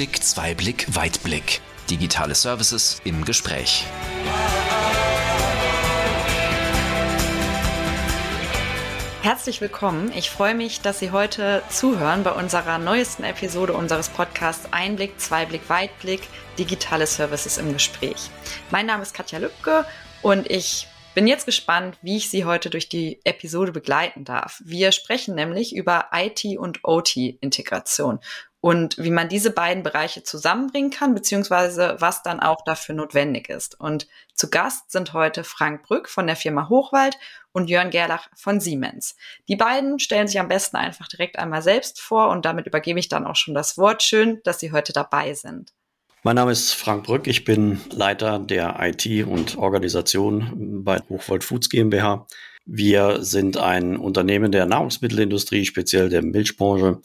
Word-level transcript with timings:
Einblick, 0.00 0.24
Zweiblick, 0.24 0.86
Weitblick. 0.96 1.60
Digitale 1.90 2.34
Services 2.34 3.02
im 3.04 3.22
Gespräch. 3.26 3.84
Herzlich 9.20 9.60
willkommen. 9.60 10.10
Ich 10.16 10.30
freue 10.30 10.54
mich, 10.54 10.80
dass 10.80 11.00
Sie 11.00 11.10
heute 11.10 11.62
zuhören 11.68 12.22
bei 12.22 12.32
unserer 12.32 12.78
neuesten 12.78 13.24
Episode 13.24 13.74
unseres 13.74 14.08
Podcasts 14.08 14.72
Einblick, 14.72 15.20
Zweiblick, 15.20 15.68
Weitblick, 15.68 16.22
digitale 16.58 17.06
Services 17.06 17.58
im 17.58 17.74
Gespräch. 17.74 18.30
Mein 18.70 18.86
Name 18.86 19.02
ist 19.02 19.12
Katja 19.12 19.38
Lübke 19.38 19.84
und 20.22 20.50
ich 20.50 20.88
bin 21.14 21.26
jetzt 21.26 21.44
gespannt, 21.44 21.98
wie 22.00 22.16
ich 22.16 22.30
Sie 22.30 22.46
heute 22.46 22.70
durch 22.70 22.88
die 22.88 23.20
Episode 23.24 23.72
begleiten 23.72 24.24
darf. 24.24 24.62
Wir 24.64 24.92
sprechen 24.92 25.34
nämlich 25.34 25.76
über 25.76 26.06
IT 26.14 26.42
und 26.56 26.80
OT-Integration 26.84 28.20
und 28.60 28.98
wie 28.98 29.10
man 29.10 29.28
diese 29.28 29.50
beiden 29.50 29.82
Bereiche 29.82 30.22
zusammenbringen 30.22 30.90
kann, 30.90 31.14
beziehungsweise 31.14 31.96
was 31.98 32.22
dann 32.22 32.40
auch 32.40 32.62
dafür 32.62 32.94
notwendig 32.94 33.48
ist. 33.48 33.80
Und 33.80 34.06
zu 34.34 34.50
Gast 34.50 34.90
sind 34.90 35.12
heute 35.14 35.44
Frank 35.44 35.82
Brück 35.82 36.08
von 36.08 36.26
der 36.26 36.36
Firma 36.36 36.68
Hochwald 36.68 37.18
und 37.52 37.70
Jörn 37.70 37.90
Gerlach 37.90 38.28
von 38.36 38.60
Siemens. 38.60 39.16
Die 39.48 39.56
beiden 39.56 39.98
stellen 39.98 40.28
sich 40.28 40.38
am 40.38 40.48
besten 40.48 40.76
einfach 40.76 41.08
direkt 41.08 41.38
einmal 41.38 41.62
selbst 41.62 42.00
vor 42.00 42.28
und 42.28 42.44
damit 42.44 42.66
übergebe 42.66 42.98
ich 42.98 43.08
dann 43.08 43.26
auch 43.26 43.36
schon 43.36 43.54
das 43.54 43.78
Wort. 43.78 44.02
Schön, 44.02 44.40
dass 44.44 44.60
Sie 44.60 44.72
heute 44.72 44.92
dabei 44.92 45.32
sind. 45.34 45.72
Mein 46.22 46.36
Name 46.36 46.52
ist 46.52 46.74
Frank 46.74 47.04
Brück, 47.04 47.26
ich 47.26 47.44
bin 47.44 47.80
Leiter 47.90 48.38
der 48.38 48.76
IT 48.78 49.26
und 49.26 49.56
Organisation 49.56 50.84
bei 50.84 50.98
Hochwald 51.08 51.44
Foods 51.44 51.70
GmbH. 51.70 52.26
Wir 52.66 53.24
sind 53.24 53.56
ein 53.56 53.96
Unternehmen 53.96 54.52
der 54.52 54.66
Nahrungsmittelindustrie, 54.66 55.64
speziell 55.64 56.10
der 56.10 56.20
Milchbranche 56.20 57.00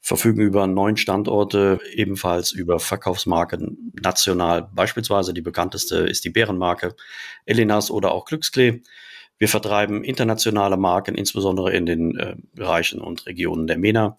verfügen 0.00 0.40
über 0.40 0.66
neun 0.66 0.96
Standorte, 0.96 1.80
ebenfalls 1.92 2.52
über 2.52 2.78
Verkaufsmarken 2.80 3.92
national. 4.00 4.68
Beispielsweise 4.72 5.34
die 5.34 5.42
bekannteste 5.42 5.98
ist 5.98 6.24
die 6.24 6.30
Bärenmarke 6.30 6.94
Elinas 7.44 7.90
oder 7.90 8.12
auch 8.12 8.24
Glücksklee. 8.24 8.80
Wir 9.38 9.48
vertreiben 9.48 10.02
internationale 10.02 10.76
Marken, 10.76 11.14
insbesondere 11.14 11.72
in 11.72 11.86
den 11.86 12.18
äh, 12.18 12.34
Bereichen 12.54 13.00
und 13.00 13.26
Regionen 13.26 13.68
der 13.68 13.78
MENA. 13.78 14.16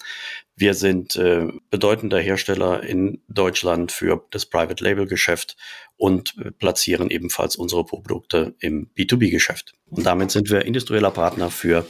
Wir 0.55 0.73
sind 0.73 1.17
äh, 1.17 1.47
bedeutender 1.69 2.19
Hersteller 2.19 2.83
in 2.83 3.22
Deutschland 3.27 3.91
für 3.91 4.25
das 4.31 4.45
Private 4.45 4.81
Label 4.81 5.07
Geschäft 5.07 5.57
und 5.97 6.35
äh, 6.38 6.52
platzieren 6.52 7.09
ebenfalls 7.09 7.57
unsere 7.57 7.85
Produkte 7.85 8.55
im 8.59 8.89
B2B-Geschäft. 8.97 9.73
Und 9.89 10.05
damit 10.05 10.31
sind 10.31 10.50
wir 10.50 10.66
industrieller 10.66 11.11
Partner 11.11 11.52
für 11.52 11.85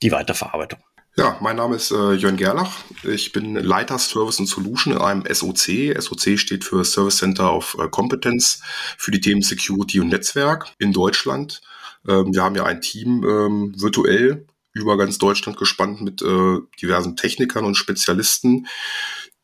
die 0.00 0.12
Weiterverarbeitung. 0.12 0.78
Ja, 1.18 1.36
mein 1.40 1.56
Name 1.56 1.74
ist 1.74 1.90
äh, 1.90 2.12
Jörn 2.12 2.36
Gerlach. 2.36 2.76
Ich 3.02 3.32
bin 3.32 3.56
Leiter 3.56 3.98
Service 3.98 4.38
und 4.38 4.46
Solution 4.46 4.94
in 4.94 5.00
einem 5.00 5.24
SOC. 5.28 6.00
SOC 6.00 6.38
steht 6.38 6.62
für 6.62 6.84
Service 6.84 7.16
Center 7.16 7.52
of 7.52 7.76
äh, 7.80 7.88
Competence 7.88 8.62
für 8.96 9.10
die 9.10 9.20
Themen 9.20 9.42
Security 9.42 9.98
und 9.98 10.10
Netzwerk 10.10 10.72
in 10.78 10.92
Deutschland. 10.92 11.60
Ähm, 12.06 12.32
wir 12.32 12.44
haben 12.44 12.54
ja 12.54 12.66
ein 12.66 12.80
Team 12.82 13.24
ähm, 13.28 13.74
virtuell 13.76 14.46
über 14.74 14.96
ganz 14.96 15.18
Deutschland 15.18 15.58
gespannt 15.58 16.02
mit 16.02 16.22
äh, 16.22 16.58
diversen 16.80 17.16
Technikern 17.16 17.64
und 17.64 17.74
Spezialisten, 17.74 18.68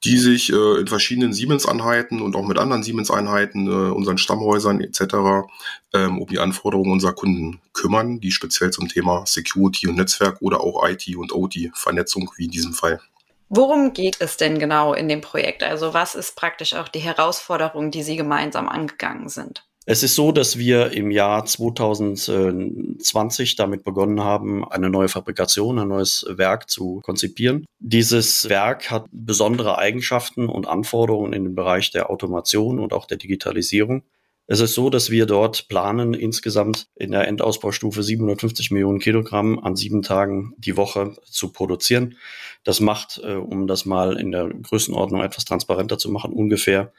die 0.05 0.19
sich 0.19 0.52
äh, 0.52 0.80
in 0.80 0.86
verschiedenen 0.86 1.33
Siemens-Einheiten 1.33 2.20
und 2.20 2.36
auch 2.36 2.47
mit 2.47 2.58
anderen 2.58 2.83
Siemens-Einheiten, 2.83 3.66
äh, 3.66 3.91
unseren 3.91 4.19
Stammhäusern 4.19 4.80
etc. 4.80 5.47
Ähm, 5.92 6.20
um 6.20 6.27
die 6.28 6.38
Anforderungen 6.38 6.92
unserer 6.92 7.14
Kunden 7.14 7.60
kümmern, 7.72 8.20
die 8.20 8.30
speziell 8.30 8.70
zum 8.70 8.88
Thema 8.88 9.25
Security 9.27 9.88
und 9.88 9.97
Netzwerk 9.97 10.36
oder 10.41 10.60
auch 10.60 10.86
IT 10.86 11.16
und 11.16 11.32
OT 11.32 11.70
Vernetzung 11.75 12.30
wie 12.36 12.44
in 12.44 12.50
diesem 12.50 12.75
Fall. 12.75 13.00
Worum 13.48 13.92
geht 13.92 14.16
es 14.20 14.36
denn 14.36 14.58
genau 14.58 14.94
in 14.94 15.08
dem 15.08 15.20
Projekt? 15.20 15.62
Also 15.62 15.94
was 15.94 16.14
ist 16.14 16.36
praktisch 16.36 16.75
auch 16.75 16.88
die 16.88 17.00
Herausforderung, 17.00 17.91
die 17.91 18.02
Sie 18.02 18.16
gemeinsam 18.16 18.69
angegangen 18.69 19.28
sind? 19.28 19.64
Es 19.87 20.03
ist 20.03 20.15
so, 20.15 20.33
dass 20.33 20.57
wir 20.57 20.93
im 20.93 21.11
Jahr 21.11 21.45
2020 21.45 23.56
damit 23.56 23.84
begonnen 23.84 24.25
haben, 24.25 24.67
eine 24.67 24.89
neue 24.89 25.09
Fabrikation, 25.09 25.78
ein 25.78 25.89
neues 25.89 26.25
Werk 26.27 26.71
zu 26.71 27.03
konzipieren. 27.03 27.67
Dieses 27.81 28.49
Werk 28.49 28.91
hat 28.91 29.05
besondere 29.12 29.77
Eigenschaften 29.77 30.49
und 30.49 30.67
Anforderungen 30.67 31.34
in 31.34 31.44
dem 31.44 31.55
Bereich 31.55 31.91
der 31.91 32.09
Automation 32.09 32.78
und 32.78 32.94
auch 32.94 33.05
der 33.05 33.19
Digitalisierung. 33.19 34.05
Es 34.47 34.61
ist 34.61 34.75
so, 34.75 34.89
dass 34.89 35.11
wir 35.11 35.27
dort 35.27 35.69
planen, 35.69 36.15
insgesamt 36.15 36.87
in 36.94 37.12
der 37.12 37.28
Endausbaustufe 37.28 38.03
750 38.03 38.71
Millionen 38.71 39.00
Kilogramm 39.00 39.59
an 39.59 39.77
sieben 39.77 40.00
Tagen 40.00 40.55
die 40.56 40.78
Woche 40.78 41.15
zu 41.25 41.53
produzieren. 41.53 42.17
Das 42.62 42.81
macht, 42.81 43.21
äh, 43.23 43.34
um 43.34 43.67
das 43.67 43.84
mal 43.84 44.19
in 44.19 44.33
der 44.33 44.49
Größenordnung 44.49 45.23
etwas 45.23 45.44
transparenter 45.44 45.99
zu 45.99 46.11
machen, 46.11 46.33
ungefähr 46.33 46.91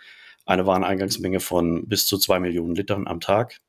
eine 0.46 0.66
Wareneingangsmenge 0.66 1.40
von 1.40 1.88
bis 1.88 2.06
zu 2.06 2.18
zwei 2.18 2.40
Millionen 2.40 2.76
Litern 2.76 3.08
am 3.08 3.20
Tag, 3.20 3.60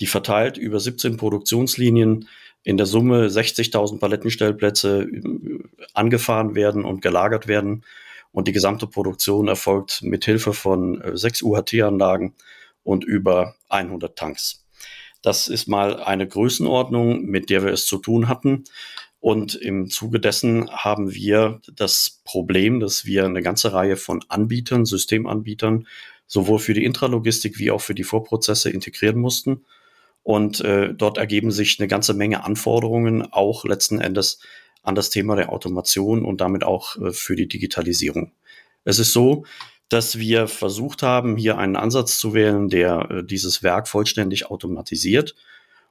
die 0.00 0.06
verteilt 0.06 0.56
über 0.58 0.80
17 0.80 1.16
Produktionslinien 1.16 2.28
in 2.62 2.76
der 2.76 2.86
Summe 2.86 3.28
60.000 3.28 4.00
Palettenstellplätze 4.00 5.02
äh, 5.02 5.58
angefahren 5.94 6.54
werden 6.54 6.84
und 6.84 7.00
gelagert 7.00 7.46
werden. 7.46 7.84
Und 8.32 8.48
die 8.48 8.52
gesamte 8.52 8.86
Produktion 8.86 9.48
erfolgt 9.48 10.02
mit 10.02 10.24
Hilfe 10.24 10.52
von 10.52 11.00
äh, 11.00 11.16
sechs 11.16 11.42
UHT-Anlagen 11.42 12.34
und 12.82 13.04
über 13.04 13.54
100 13.68 14.18
Tanks. 14.18 14.66
Das 15.22 15.48
ist 15.48 15.68
mal 15.68 16.02
eine 16.02 16.26
Größenordnung, 16.26 17.24
mit 17.24 17.50
der 17.50 17.64
wir 17.64 17.72
es 17.72 17.86
zu 17.86 17.98
tun 17.98 18.28
hatten. 18.28 18.64
Und 19.26 19.56
im 19.56 19.90
Zuge 19.90 20.20
dessen 20.20 20.70
haben 20.70 21.12
wir 21.12 21.60
das 21.74 22.20
Problem, 22.22 22.78
dass 22.78 23.06
wir 23.06 23.24
eine 23.24 23.42
ganze 23.42 23.72
Reihe 23.72 23.96
von 23.96 24.24
Anbietern, 24.28 24.84
Systemanbietern 24.84 25.88
sowohl 26.28 26.60
für 26.60 26.74
die 26.74 26.84
Intralogistik 26.84 27.58
wie 27.58 27.72
auch 27.72 27.80
für 27.80 27.96
die 27.96 28.04
Vorprozesse 28.04 28.70
integrieren 28.70 29.18
mussten. 29.18 29.64
Und 30.22 30.60
äh, 30.60 30.94
dort 30.94 31.18
ergeben 31.18 31.50
sich 31.50 31.80
eine 31.80 31.88
ganze 31.88 32.14
Menge 32.14 32.44
Anforderungen, 32.44 33.26
auch 33.32 33.64
letzten 33.64 34.00
Endes 34.00 34.38
an 34.84 34.94
das 34.94 35.10
Thema 35.10 35.34
der 35.34 35.50
Automation 35.50 36.24
und 36.24 36.40
damit 36.40 36.62
auch 36.62 36.96
äh, 36.96 37.10
für 37.10 37.34
die 37.34 37.48
Digitalisierung. 37.48 38.30
Es 38.84 39.00
ist 39.00 39.12
so, 39.12 39.44
dass 39.88 40.20
wir 40.20 40.46
versucht 40.46 41.02
haben, 41.02 41.36
hier 41.36 41.58
einen 41.58 41.74
Ansatz 41.74 42.18
zu 42.18 42.32
wählen, 42.32 42.68
der 42.68 43.10
äh, 43.10 43.24
dieses 43.24 43.64
Werk 43.64 43.88
vollständig 43.88 44.46
automatisiert. 44.46 45.34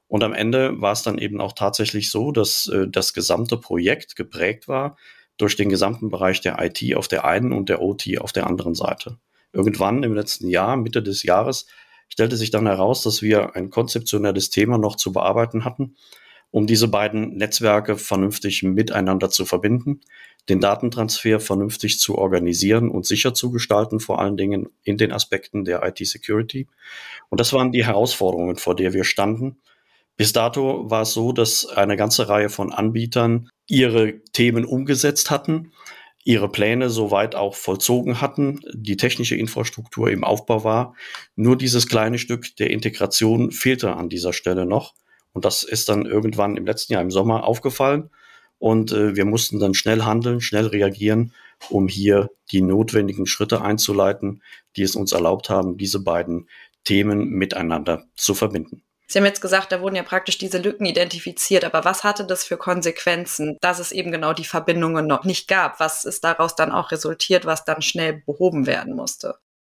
Und 0.08 0.22
am 0.22 0.32
Ende 0.32 0.80
war 0.80 0.92
es 0.92 1.02
dann 1.02 1.18
eben 1.18 1.40
auch 1.40 1.52
tatsächlich 1.52 2.10
so, 2.10 2.32
dass 2.32 2.68
äh, 2.68 2.86
das 2.88 3.12
gesamte 3.12 3.56
Projekt 3.56 4.16
geprägt 4.16 4.68
war 4.68 4.96
durch 5.36 5.56
den 5.56 5.68
gesamten 5.68 6.10
Bereich 6.10 6.40
der 6.40 6.58
IT 6.60 6.96
auf 6.96 7.08
der 7.08 7.24
einen 7.24 7.52
und 7.52 7.68
der 7.68 7.82
OT 7.82 8.18
auf 8.18 8.32
der 8.32 8.46
anderen 8.46 8.74
Seite. 8.74 9.18
Irgendwann 9.52 10.02
im 10.02 10.14
letzten 10.14 10.48
Jahr, 10.48 10.76
Mitte 10.76 11.02
des 11.02 11.22
Jahres, 11.22 11.66
stellte 12.08 12.36
sich 12.36 12.50
dann 12.50 12.66
heraus, 12.66 13.02
dass 13.02 13.22
wir 13.22 13.56
ein 13.56 13.70
konzeptionelles 13.70 14.50
Thema 14.50 14.78
noch 14.78 14.96
zu 14.96 15.12
bearbeiten 15.12 15.64
hatten, 15.64 15.96
um 16.50 16.66
diese 16.66 16.88
beiden 16.88 17.36
Netzwerke 17.36 17.96
vernünftig 17.96 18.62
miteinander 18.62 19.28
zu 19.30 19.44
verbinden, 19.44 20.00
den 20.48 20.60
Datentransfer 20.60 21.40
vernünftig 21.40 21.98
zu 21.98 22.16
organisieren 22.16 22.88
und 22.88 23.04
sicher 23.04 23.34
zu 23.34 23.50
gestalten, 23.50 23.98
vor 23.98 24.20
allen 24.20 24.36
Dingen 24.36 24.68
in 24.84 24.96
den 24.96 25.12
Aspekten 25.12 25.64
der 25.64 25.82
IT-Security. 25.82 26.68
Und 27.28 27.40
das 27.40 27.52
waren 27.52 27.72
die 27.72 27.84
Herausforderungen, 27.84 28.56
vor 28.56 28.76
der 28.76 28.92
wir 28.92 29.04
standen. 29.04 29.56
Bis 30.16 30.32
dato 30.32 30.90
war 30.90 31.02
es 31.02 31.12
so, 31.12 31.32
dass 31.32 31.66
eine 31.66 31.96
ganze 31.96 32.28
Reihe 32.28 32.48
von 32.48 32.72
Anbietern 32.72 33.48
ihre 33.66 34.22
Themen 34.32 34.64
umgesetzt 34.64 35.30
hatten 35.30 35.72
ihre 36.26 36.48
Pläne 36.48 36.90
soweit 36.90 37.36
auch 37.36 37.54
vollzogen 37.54 38.20
hatten, 38.20 38.60
die 38.74 38.96
technische 38.96 39.36
Infrastruktur 39.36 40.10
im 40.10 40.24
Aufbau 40.24 40.64
war. 40.64 40.94
Nur 41.36 41.56
dieses 41.56 41.86
kleine 41.86 42.18
Stück 42.18 42.56
der 42.56 42.70
Integration 42.70 43.52
fehlte 43.52 43.94
an 43.94 44.08
dieser 44.08 44.32
Stelle 44.32 44.66
noch. 44.66 44.94
Und 45.32 45.44
das 45.44 45.62
ist 45.62 45.88
dann 45.88 46.04
irgendwann 46.04 46.56
im 46.56 46.66
letzten 46.66 46.94
Jahr 46.94 47.02
im 47.02 47.12
Sommer 47.12 47.44
aufgefallen. 47.44 48.10
Und 48.58 48.90
äh, 48.90 49.14
wir 49.14 49.24
mussten 49.24 49.60
dann 49.60 49.74
schnell 49.74 50.02
handeln, 50.02 50.40
schnell 50.40 50.66
reagieren, 50.66 51.32
um 51.70 51.86
hier 51.86 52.28
die 52.50 52.60
notwendigen 52.60 53.26
Schritte 53.26 53.62
einzuleiten, 53.62 54.42
die 54.74 54.82
es 54.82 54.96
uns 54.96 55.12
erlaubt 55.12 55.48
haben, 55.48 55.76
diese 55.76 56.02
beiden 56.02 56.48
Themen 56.82 57.28
miteinander 57.28 58.04
zu 58.16 58.34
verbinden. 58.34 58.82
Sie 59.08 59.18
haben 59.18 59.26
jetzt 59.26 59.40
gesagt, 59.40 59.70
da 59.70 59.80
wurden 59.80 59.94
ja 59.94 60.02
praktisch 60.02 60.36
diese 60.36 60.58
Lücken 60.58 60.84
identifiziert, 60.84 61.64
aber 61.64 61.84
was 61.84 62.02
hatte 62.02 62.26
das 62.26 62.44
für 62.44 62.56
Konsequenzen, 62.56 63.56
dass 63.60 63.78
es 63.78 63.92
eben 63.92 64.10
genau 64.10 64.32
die 64.32 64.44
Verbindungen 64.44 65.06
noch 65.06 65.24
nicht 65.24 65.46
gab? 65.46 65.78
Was 65.78 66.04
ist 66.04 66.24
daraus 66.24 66.56
dann 66.56 66.72
auch 66.72 66.90
resultiert, 66.90 67.46
was 67.46 67.64
dann 67.64 67.82
schnell 67.82 68.22
behoben 68.26 68.66
werden 68.66 68.96
musste? 68.96 69.36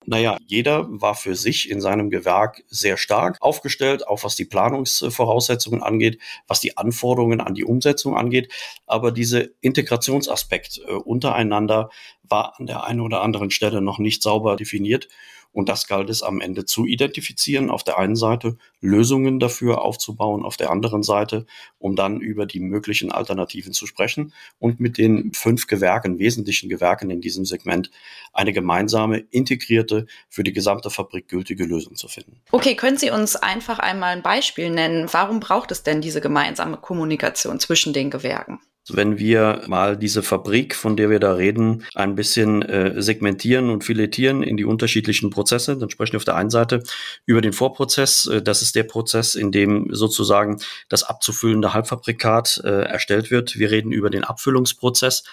Naja, 0.08 0.38
jeder 0.46 0.86
war 0.88 1.16
für 1.16 1.34
sich 1.34 1.68
in 1.68 1.80
seinem 1.80 2.10
Gewerk 2.10 2.62
sehr 2.68 2.96
stark 2.96 3.38
aufgestellt, 3.40 4.06
auch 4.06 4.22
was 4.22 4.36
die 4.36 4.44
Planungsvoraussetzungen 4.44 5.82
angeht, 5.82 6.20
was 6.46 6.60
die 6.60 6.76
Anforderungen 6.76 7.40
an 7.40 7.54
die 7.54 7.64
Umsetzung 7.64 8.16
angeht. 8.16 8.52
Aber 8.86 9.10
dieser 9.10 9.46
Integrationsaspekt 9.60 10.78
äh, 10.86 10.92
untereinander 10.92 11.90
war 12.22 12.54
an 12.60 12.66
der 12.66 12.84
einen 12.84 13.00
oder 13.00 13.22
anderen 13.22 13.50
Stelle 13.50 13.80
noch 13.80 13.98
nicht 13.98 14.22
sauber 14.22 14.54
definiert. 14.54 15.08
Und 15.56 15.70
das 15.70 15.86
galt 15.86 16.10
es 16.10 16.22
am 16.22 16.42
Ende 16.42 16.66
zu 16.66 16.84
identifizieren. 16.84 17.70
Auf 17.70 17.82
der 17.82 17.96
einen 17.96 18.14
Seite 18.14 18.58
Lösungen 18.82 19.40
dafür 19.40 19.80
aufzubauen, 19.80 20.44
auf 20.44 20.58
der 20.58 20.68
anderen 20.68 21.02
Seite, 21.02 21.46
um 21.78 21.96
dann 21.96 22.20
über 22.20 22.44
die 22.44 22.60
möglichen 22.60 23.10
Alternativen 23.10 23.72
zu 23.72 23.86
sprechen 23.86 24.34
und 24.58 24.80
mit 24.80 24.98
den 24.98 25.32
fünf 25.32 25.66
Gewerken, 25.66 26.18
wesentlichen 26.18 26.68
Gewerken 26.68 27.08
in 27.08 27.22
diesem 27.22 27.46
Segment, 27.46 27.90
eine 28.34 28.52
gemeinsame, 28.52 29.20
integrierte, 29.30 30.04
für 30.28 30.42
die 30.42 30.52
gesamte 30.52 30.90
Fabrik 30.90 31.26
gültige 31.26 31.64
Lösung 31.64 31.96
zu 31.96 32.06
finden. 32.06 32.42
Okay, 32.50 32.76
können 32.76 32.98
Sie 32.98 33.08
uns 33.08 33.34
einfach 33.34 33.78
einmal 33.78 34.14
ein 34.14 34.22
Beispiel 34.22 34.68
nennen? 34.68 35.08
Warum 35.10 35.40
braucht 35.40 35.70
es 35.70 35.82
denn 35.82 36.02
diese 36.02 36.20
gemeinsame 36.20 36.76
Kommunikation 36.76 37.60
zwischen 37.60 37.94
den 37.94 38.10
Gewerken? 38.10 38.60
Wenn 38.88 39.18
wir 39.18 39.62
mal 39.66 39.96
diese 39.96 40.22
Fabrik, 40.22 40.74
von 40.74 40.96
der 40.96 41.10
wir 41.10 41.18
da 41.18 41.34
reden, 41.34 41.84
ein 41.94 42.14
bisschen 42.14 42.62
äh, 42.62 43.00
segmentieren 43.02 43.70
und 43.70 43.82
filetieren 43.82 44.42
in 44.42 44.56
die 44.56 44.64
unterschiedlichen 44.64 45.30
Prozesse, 45.30 45.76
dann 45.76 45.90
sprechen 45.90 46.12
wir 46.12 46.18
auf 46.18 46.24
der 46.24 46.36
einen 46.36 46.50
Seite 46.50 46.82
über 47.24 47.40
den 47.40 47.52
Vorprozess. 47.52 48.26
Äh, 48.26 48.42
das 48.42 48.62
ist 48.62 48.76
der 48.76 48.84
Prozess, 48.84 49.34
in 49.34 49.50
dem 49.50 49.88
sozusagen 49.92 50.60
das 50.88 51.02
abzufüllende 51.02 51.74
Halbfabrikat 51.74 52.60
äh, 52.64 52.82
erstellt 52.82 53.30
wird. 53.30 53.58
Wir 53.58 53.70
reden 53.70 53.90
über 53.90 54.10
den 54.10 54.22
Abfüllungsprozess, 54.22 55.24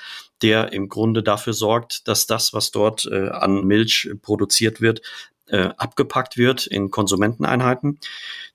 der 0.42 0.74
im 0.74 0.90
Grunde 0.90 1.22
dafür 1.22 1.54
sorgt, 1.54 2.08
dass 2.08 2.26
das, 2.26 2.54
was 2.54 2.72
dort 2.72 3.06
äh, 3.06 3.30
an 3.30 3.66
Milch 3.66 4.10
produziert 4.22 4.82
wird, 4.82 5.02
äh, 5.48 5.70
abgepackt 5.78 6.38
wird 6.38 6.68
in 6.68 6.92
Konsumenteneinheiten 6.92 8.00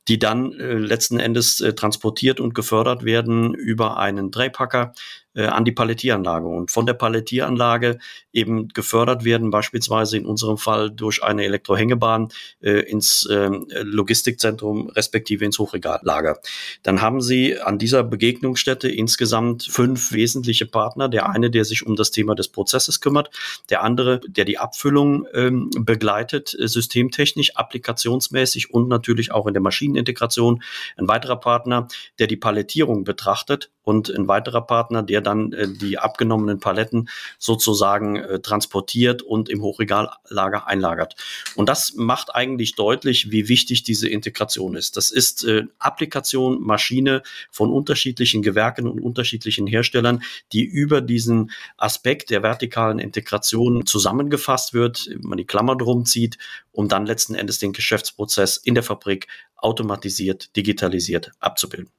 die 0.09 0.19
dann 0.19 0.53
äh, 0.53 0.75
letzten 0.75 1.21
Endes 1.21 1.61
äh, 1.61 1.75
transportiert 1.75 2.41
und 2.41 2.55
gefördert 2.55 3.05
werden 3.05 3.55
über 3.55 3.99
einen 3.99 4.31
Dreipacker 4.31 4.95
äh, 5.39 5.47
an 5.47 5.65
die 5.65 5.73
Palettieranlage 5.73 6.49
und 6.49 6.71
von 6.73 6.85
der 6.85 6.95
Palettieranlage 6.95 7.99
eben 8.33 8.69
gefördert 8.69 9.25
werden, 9.25 9.51
beispielsweise 9.51 10.17
in 10.17 10.27
unserem 10.27 10.59
Fall 10.59 10.91
durch 10.91 11.23
eine 11.23 11.45
Elektrohängebahn 11.45 12.29
äh, 12.61 12.81
ins 12.81 13.25
äh, 13.27 13.49
Logistikzentrum 13.83 14.89
respektive 14.89 15.45
ins 15.45 15.59
Hochregallager. 15.59 16.39
Dann 16.83 17.01
haben 17.01 17.21
Sie 17.21 17.59
an 17.61 17.79
dieser 17.79 18.03
Begegnungsstätte 18.03 18.89
insgesamt 18.89 19.63
fünf 19.63 20.13
wesentliche 20.13 20.67
Partner. 20.67 21.09
Der 21.09 21.29
eine, 21.31 21.51
der 21.51 21.65
sich 21.65 21.87
um 21.87 21.95
das 21.95 22.11
Thema 22.11 22.35
des 22.35 22.49
Prozesses 22.49 23.01
kümmert, 23.01 23.31
der 23.71 23.85
andere, 23.85 24.21
der 24.27 24.45
die 24.45 24.59
Abfüllung 24.59 25.27
ähm, 25.35 25.71
begleitet, 25.79 26.57
äh, 26.59 26.67
systemtechnisch, 26.67 27.55
applikationsmäßig 27.55 28.75
und 28.75 28.89
natürlich 28.89 29.31
auch 29.31 29.47
in 29.47 29.55
der 29.55 29.63
Maschinenintegration. 29.63 30.63
Ein 30.97 31.07
weiterer 31.07 31.37
Partner, 31.37 31.87
der 32.19 32.27
die 32.27 32.37
Palettierung 32.37 33.05
betrachtet 33.05 33.71
und 33.89 34.11
ein 34.11 34.29
weiterer 34.29 34.67
Partner, 34.67 35.03
der 35.03 35.23
dann 35.29 35.53
äh, 35.53 35.69
die 35.69 35.99
abgenommenen 35.99 36.59
Paletten 36.59 37.09
sozusagen 37.39 38.17
äh, 38.17 38.41
transportiert 38.41 39.23
und 39.23 39.49
im 39.49 39.63
Hochregallager 39.63 40.67
einlagert. 40.67 41.15
Und 41.55 41.69
das 41.69 41.95
macht 41.95 42.35
eigentlich 42.35 42.75
deutlich, 42.75 43.31
wie 43.31 43.49
wichtig 43.49 43.83
diese 43.83 44.09
Integration 44.09 44.75
ist. 44.75 44.97
Das 44.97 45.11
ist 45.11 45.45
äh, 45.45 45.65
Applikation, 45.79 46.61
Maschine 46.63 47.23
von 47.51 47.71
unterschiedlichen 47.71 48.43
Gewerken 48.43 48.89
und 48.89 49.01
unterschiedlichen 49.01 49.67
Herstellern, 49.67 50.23
die 50.53 50.65
über 50.65 51.01
diesen 51.01 51.51
Aspekt 51.77 52.31
der 52.31 52.43
vertikalen 52.43 52.99
Integration 52.99 53.87
zusammengefasst 53.87 54.75
wird, 54.75 55.11
man 55.21 55.39
die 55.39 55.45
Klammer 55.45 55.77
drum 55.77 56.05
zieht, 56.05 56.39
um 56.73 56.89
dann 56.89 57.07
letzten 57.07 57.35
Endes 57.35 57.59
den 57.59 57.73
Geschäftsprozess 57.73 58.57
in 58.57 58.75
der 58.75 58.83
Fabrik 58.83 59.27
automatisiert, 59.57 60.55
digitalisiert 60.57 61.33
abzubilden. 61.41 61.98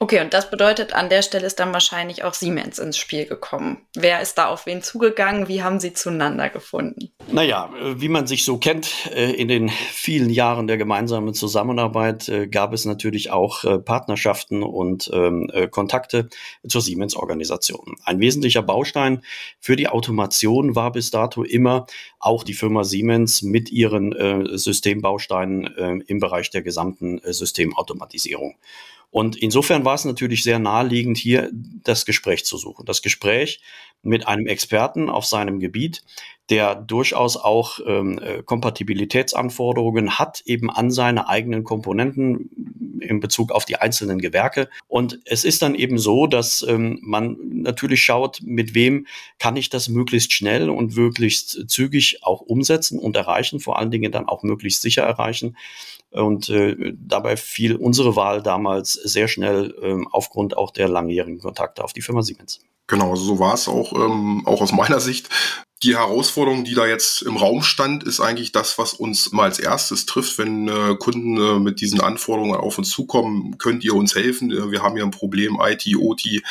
Okay, 0.00 0.20
und 0.20 0.32
das 0.32 0.48
bedeutet, 0.48 0.92
an 0.92 1.08
der 1.08 1.22
Stelle 1.22 1.44
ist 1.44 1.58
dann 1.58 1.72
wahrscheinlich 1.72 2.22
auch 2.22 2.32
Siemens 2.32 2.78
ins 2.78 2.96
Spiel 2.96 3.26
gekommen. 3.26 3.78
Wer 3.96 4.20
ist 4.20 4.38
da 4.38 4.46
auf 4.46 4.64
wen 4.64 4.80
zugegangen? 4.80 5.48
Wie 5.48 5.64
haben 5.64 5.80
sie 5.80 5.92
zueinander 5.92 6.50
gefunden? 6.50 7.10
Naja, 7.32 7.68
äh, 7.76 8.00
wie 8.00 8.08
man 8.08 8.28
sich 8.28 8.44
so 8.44 8.58
kennt, 8.58 9.10
äh, 9.12 9.32
in 9.32 9.48
den 9.48 9.68
vielen 9.68 10.30
Jahren 10.30 10.68
der 10.68 10.76
gemeinsamen 10.76 11.34
Zusammenarbeit 11.34 12.28
äh, 12.28 12.46
gab 12.46 12.72
es 12.72 12.84
natürlich 12.84 13.32
auch 13.32 13.64
Partnerschaften 13.84 14.62
und 14.62 15.10
ähm, 15.12 15.50
Kontakte 15.70 16.28
zur 16.66 16.80
Siemens-Organisation. 16.80 17.96
Ein 18.04 18.20
wesentlicher 18.20 18.62
Baustein 18.62 19.22
für 19.58 19.74
die 19.74 19.88
Automation 19.88 20.76
war 20.76 20.92
bis 20.92 21.10
dato 21.10 21.42
immer 21.42 21.86
auch 22.20 22.44
die 22.44 22.54
Firma 22.54 22.84
Siemens 22.84 23.42
mit 23.42 23.70
ihren 23.70 24.56
Systembausteinen 24.56 26.02
im 26.06 26.20
Bereich 26.20 26.50
der 26.50 26.62
gesamten 26.62 27.20
Systemautomatisierung. 27.24 28.56
Und 29.10 29.36
insofern 29.36 29.84
war 29.84 29.94
es 29.94 30.04
natürlich 30.04 30.42
sehr 30.42 30.58
naheliegend, 30.58 31.16
hier 31.16 31.50
das 31.52 32.04
Gespräch 32.04 32.44
zu 32.44 32.58
suchen. 32.58 32.84
Das 32.84 33.00
Gespräch 33.00 33.60
mit 34.02 34.28
einem 34.28 34.46
Experten 34.46 35.08
auf 35.08 35.24
seinem 35.24 35.60
Gebiet, 35.60 36.04
der 36.50 36.74
durchaus 36.74 37.36
auch 37.36 37.78
ähm, 37.86 38.18
äh, 38.22 38.42
Kompatibilitätsanforderungen 38.42 40.18
hat, 40.18 40.42
eben 40.46 40.70
an 40.70 40.90
seine 40.90 41.28
eigenen 41.28 41.64
Komponenten 41.64 43.00
in 43.00 43.20
Bezug 43.20 43.52
auf 43.52 43.64
die 43.64 43.76
einzelnen 43.76 44.18
Gewerke. 44.18 44.68
Und 44.86 45.20
es 45.24 45.44
ist 45.44 45.62
dann 45.62 45.74
eben 45.74 45.98
so, 45.98 46.26
dass 46.26 46.64
ähm, 46.66 46.98
man 47.02 47.36
natürlich 47.40 48.02
schaut, 48.02 48.40
mit 48.42 48.74
wem 48.74 49.06
kann 49.38 49.56
ich 49.56 49.68
das 49.68 49.88
möglichst 49.88 50.32
schnell 50.32 50.70
und 50.70 50.96
möglichst 50.96 51.68
zügig 51.68 52.20
auch 52.22 52.40
umsetzen 52.40 52.98
und 52.98 53.16
erreichen, 53.16 53.60
vor 53.60 53.78
allen 53.78 53.90
Dingen 53.90 54.12
dann 54.12 54.28
auch 54.28 54.42
möglichst 54.42 54.82
sicher 54.82 55.02
erreichen. 55.02 55.56
Und 56.10 56.48
äh, 56.48 56.94
dabei 56.96 57.36
fiel 57.36 57.76
unsere 57.76 58.16
Wahl 58.16 58.42
damals 58.42 58.92
sehr 58.92 59.28
schnell 59.28 59.74
ähm, 59.82 60.08
aufgrund 60.10 60.56
auch 60.56 60.70
der 60.70 60.88
langjährigen 60.88 61.40
Kontakte 61.40 61.84
auf 61.84 61.92
die 61.92 62.02
Firma 62.02 62.22
Siemens. 62.22 62.60
Genau, 62.86 63.14
so 63.16 63.38
war 63.38 63.54
es 63.54 63.68
auch, 63.68 63.92
ähm, 63.92 64.42
auch 64.46 64.62
aus 64.62 64.72
meiner 64.72 65.00
Sicht. 65.00 65.28
Die 65.84 65.96
Herausforderung, 65.96 66.64
die 66.64 66.74
da 66.74 66.86
jetzt 66.86 67.22
im 67.22 67.36
Raum 67.36 67.62
stand, 67.62 68.02
ist 68.02 68.18
eigentlich 68.18 68.50
das, 68.50 68.78
was 68.78 68.94
uns 68.94 69.30
mal 69.30 69.44
als 69.44 69.60
erstes 69.60 70.06
trifft, 70.06 70.36
wenn 70.36 70.66
äh, 70.66 70.96
Kunden 70.98 71.36
äh, 71.36 71.60
mit 71.60 71.80
diesen 71.80 72.00
Anforderungen 72.00 72.56
auf 72.56 72.78
uns 72.78 72.90
zukommen. 72.90 73.58
Könnt 73.58 73.84
ihr 73.84 73.94
uns 73.94 74.16
helfen? 74.16 74.50
Äh, 74.50 74.72
wir 74.72 74.82
haben 74.82 74.96
hier 74.96 75.04
ein 75.04 75.12
Problem, 75.12 75.56
IT, 75.62 75.86
OT. 75.96 76.42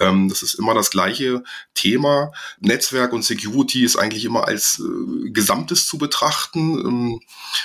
Ähm, 0.00 0.30
das 0.30 0.42
ist 0.42 0.54
immer 0.54 0.72
das 0.72 0.90
gleiche 0.90 1.44
Thema. 1.74 2.32
Netzwerk 2.60 3.12
und 3.12 3.22
Security 3.22 3.84
ist 3.84 3.96
eigentlich 3.96 4.24
immer 4.24 4.48
als 4.48 4.80
äh, 4.80 5.30
Gesamtes 5.30 5.86
zu 5.86 5.98
betrachten. 5.98 6.78
Ähm, 6.78 7.20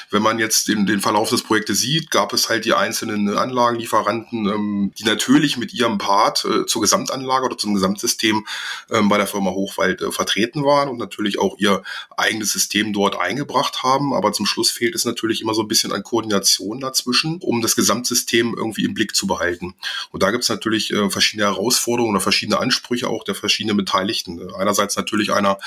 wenn 0.10 0.22
man 0.22 0.38
jetzt 0.38 0.68
den, 0.68 0.86
den 0.86 1.00
Verlauf 1.00 1.30
des 1.30 1.44
Projektes 1.44 1.80
sieht, 1.80 2.12
gab 2.12 2.34
es 2.34 2.50
halt 2.50 2.66
die 2.66 2.74
einzelnen 2.74 3.38
Anlagenlieferanten, 3.38 4.48
ähm, 4.48 4.92
die 5.00 5.06
natürlich 5.06 5.56
mit 5.56 5.74
ihrem 5.74 5.98
Part 5.98 6.44
äh, 6.44 6.66
zur 6.66 6.82
Gesamtanlage 6.82 7.46
oder 7.46 7.58
zum 7.58 7.74
Gesamtsystem 7.74 8.46
ähm, 8.92 9.08
bei 9.08 9.18
der 9.18 9.28
Firma 9.28 9.52
Hochwald 9.52 10.02
äh, 10.02 10.12
vertreten 10.12 10.66
waren 10.66 10.90
und 10.90 11.05
natürlich 11.06 11.40
auch 11.40 11.58
ihr 11.58 11.84
eigenes 12.18 12.52
System 12.52 12.94
dort 12.94 13.20
eingebracht 13.20 13.84
haben. 13.84 14.14
Aber 14.14 14.34
zum 14.34 14.46
Schluss 14.46 14.72
fehlt 14.72 14.96
es 14.96 15.06
natürlich 15.06 15.42
immer 15.42 15.54
so 15.54 15.62
ein 15.62 15.68
bisschen 15.68 15.92
an 15.92 16.04
Koordination 16.04 16.80
dazwischen, 16.80 17.40
um 17.42 17.62
das 17.62 17.76
Gesamtsystem 17.76 18.54
irgendwie 18.56 18.86
im 18.86 18.94
Blick 18.94 19.16
zu 19.16 19.28
behalten. 19.28 19.76
Und 20.12 20.24
da 20.24 20.32
gibt 20.32 20.44
es 20.44 20.50
natürlich 20.50 20.92
äh, 20.92 21.10
verschiedene 21.10 21.48
Herausforderungen 21.48 22.16
oder 22.16 22.22
verschiedene 22.22 22.60
Ansprüche 22.60 23.08
auch 23.10 23.24
der 23.24 23.36
verschiedenen 23.36 23.78
Beteiligten. 23.78 24.54
Einerseits 24.54 24.96
natürlich 24.96 25.32
einer 25.32 25.58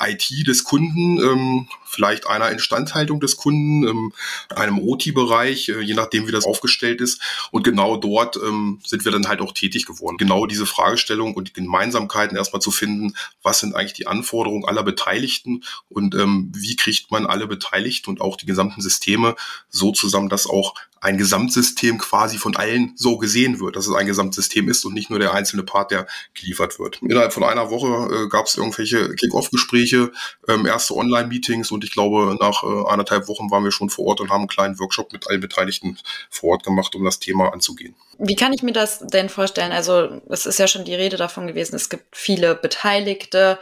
IT 0.00 0.46
des 0.46 0.64
Kunden, 0.64 1.18
ähm, 1.18 1.68
vielleicht 1.84 2.26
einer 2.26 2.50
Instandhaltung 2.50 3.20
des 3.20 3.36
Kunden, 3.36 3.86
ähm, 3.86 4.12
einem 4.54 4.78
OT-Bereich, 4.78 5.68
äh, 5.68 5.80
je 5.80 5.94
nachdem, 5.94 6.26
wie 6.26 6.32
das 6.32 6.44
aufgestellt 6.44 7.00
ist. 7.00 7.20
Und 7.50 7.62
genau 7.62 7.96
dort 7.96 8.36
ähm, 8.36 8.80
sind 8.84 9.04
wir 9.04 9.12
dann 9.12 9.28
halt 9.28 9.40
auch 9.40 9.52
tätig 9.52 9.86
geworden. 9.86 10.16
Genau 10.16 10.46
diese 10.46 10.66
Fragestellung 10.66 11.34
und 11.34 11.48
die 11.48 11.52
Gemeinsamkeiten 11.52 12.36
erstmal 12.36 12.62
zu 12.62 12.70
finden, 12.70 13.14
was 13.42 13.60
sind 13.60 13.74
eigentlich 13.74 13.94
die 13.94 14.06
Anforderungen 14.06 14.64
aller 14.64 14.82
Beteiligten 14.84 15.64
und 15.88 16.14
ähm, 16.14 16.52
wie 16.54 16.76
kriegt 16.76 17.10
man 17.10 17.26
alle 17.26 17.46
Beteiligten 17.46 18.10
und 18.10 18.20
auch 18.20 18.36
die 18.36 18.46
gesamten 18.46 18.80
Systeme 18.80 19.34
so 19.68 19.92
zusammen, 19.92 20.28
dass 20.28 20.46
auch 20.46 20.74
ein 21.04 21.18
Gesamtsystem 21.18 21.98
quasi 21.98 22.38
von 22.38 22.56
allen 22.56 22.94
so 22.96 23.18
gesehen 23.18 23.60
wird, 23.60 23.76
dass 23.76 23.86
es 23.86 23.94
ein 23.94 24.06
Gesamtsystem 24.06 24.70
ist 24.70 24.86
und 24.86 24.94
nicht 24.94 25.10
nur 25.10 25.18
der 25.18 25.34
einzelne 25.34 25.62
Part, 25.62 25.90
der 25.90 26.06
geliefert 26.32 26.78
wird. 26.78 27.02
Innerhalb 27.02 27.34
von 27.34 27.44
einer 27.44 27.70
Woche 27.70 28.24
äh, 28.24 28.28
gab 28.30 28.46
es 28.46 28.56
irgendwelche 28.56 29.14
Kick-Off-Gespräche, 29.14 30.12
ähm, 30.48 30.64
erste 30.64 30.96
Online-Meetings 30.96 31.70
und 31.70 31.84
ich 31.84 31.92
glaube, 31.92 32.34
nach 32.40 32.62
äh, 32.62 32.90
anderthalb 32.90 33.28
Wochen 33.28 33.50
waren 33.50 33.64
wir 33.64 33.70
schon 33.70 33.90
vor 33.90 34.06
Ort 34.06 34.22
und 34.22 34.30
haben 34.30 34.40
einen 34.40 34.48
kleinen 34.48 34.78
Workshop 34.78 35.12
mit 35.12 35.28
allen 35.28 35.42
Beteiligten 35.42 35.98
vor 36.30 36.52
Ort 36.52 36.62
gemacht, 36.62 36.94
um 36.94 37.04
das 37.04 37.18
Thema 37.18 37.52
anzugehen. 37.52 37.94
Wie 38.18 38.36
kann 38.36 38.54
ich 38.54 38.62
mir 38.62 38.72
das 38.72 39.00
denn 39.00 39.28
vorstellen? 39.28 39.72
Also 39.72 40.22
es 40.30 40.46
ist 40.46 40.58
ja 40.58 40.66
schon 40.66 40.86
die 40.86 40.94
Rede 40.94 41.18
davon 41.18 41.46
gewesen, 41.46 41.74
es 41.74 41.90
gibt 41.90 42.16
viele 42.16 42.54
Beteiligte. 42.54 43.58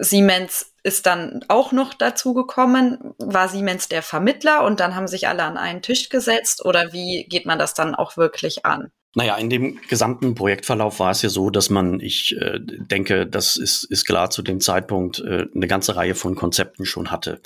Siemens 0.00 0.71
ist 0.82 1.06
dann 1.06 1.44
auch 1.48 1.72
noch 1.72 1.94
dazu 1.94 2.34
gekommen. 2.34 3.14
War 3.18 3.48
Siemens 3.48 3.88
der 3.88 4.02
Vermittler 4.02 4.64
und 4.64 4.80
dann 4.80 4.94
haben 4.94 5.08
sich 5.08 5.28
alle 5.28 5.44
an 5.44 5.56
einen 5.56 5.82
Tisch 5.82 6.08
gesetzt 6.08 6.64
oder 6.64 6.92
wie 6.92 7.24
geht 7.28 7.46
man 7.46 7.58
das 7.58 7.74
dann 7.74 7.94
auch 7.94 8.16
wirklich 8.16 8.64
an? 8.64 8.90
Naja, 9.14 9.36
in 9.36 9.50
dem 9.50 9.78
gesamten 9.88 10.34
Projektverlauf 10.34 10.98
war 10.98 11.10
es 11.10 11.20
ja 11.20 11.28
so, 11.28 11.50
dass 11.50 11.68
man, 11.68 12.00
ich 12.00 12.34
äh, 12.40 12.58
denke, 12.60 13.26
das 13.26 13.56
ist, 13.58 13.84
ist 13.84 14.06
klar 14.06 14.30
zu 14.30 14.40
dem 14.40 14.58
Zeitpunkt, 14.58 15.20
äh, 15.20 15.46
eine 15.54 15.66
ganze 15.66 15.96
Reihe 15.96 16.14
von 16.14 16.34
Konzepten 16.34 16.86
schon 16.86 17.10
hatte. 17.10 17.40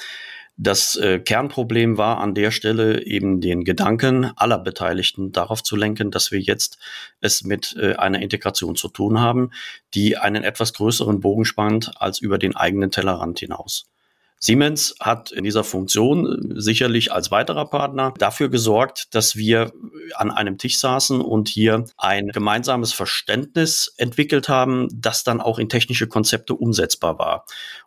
Das 0.58 0.96
äh, 0.96 1.18
Kernproblem 1.18 1.98
war 1.98 2.18
an 2.18 2.34
der 2.34 2.50
Stelle 2.50 3.04
eben 3.04 3.42
den 3.42 3.64
Gedanken 3.64 4.32
aller 4.36 4.58
Beteiligten 4.58 5.30
darauf 5.30 5.62
zu 5.62 5.76
lenken, 5.76 6.10
dass 6.10 6.32
wir 6.32 6.40
jetzt 6.40 6.78
es 7.20 7.44
mit 7.44 7.76
äh, 7.78 7.94
einer 7.96 8.22
Integration 8.22 8.75
zu 8.75 8.88
tun 8.88 9.20
haben, 9.20 9.50
die 9.92 10.16
einen 10.16 10.44
etwas 10.44 10.72
größeren 10.72 11.20
Bogen 11.20 11.44
spannt 11.44 11.92
als 12.00 12.20
über 12.20 12.38
den 12.38 12.56
eigenen 12.56 12.90
Tellerrand 12.90 13.38
hinaus. 13.38 13.86
Siemens 14.38 14.95
hat 15.00 15.33
in 15.33 15.45
dieser 15.45 15.64
Funktion 15.64 16.26
äh, 16.57 16.61
sicherlich 16.61 17.12
als 17.12 17.31
weiterer 17.31 17.66
Partner 17.66 18.12
dafür 18.19 18.49
gesorgt, 18.49 19.14
dass 19.14 19.37
wir 19.37 19.73
an 20.14 20.31
einem 20.31 20.59
Tisch 20.59 20.78
saßen 20.78 21.21
und 21.21 21.49
hier 21.49 21.85
ein 21.97 22.28
gemeinsames 22.28 22.93
Verständnis 22.93 23.95
entwickelt 23.97 24.49
haben, 24.49 24.88
das 24.93 25.25
dann 25.25 25.40
auch 25.40 25.59
in 25.59 25.69
technische 25.69 26.07
Konzepte 26.07 26.55
umsetzbar 26.55 27.19
war. 27.19 27.45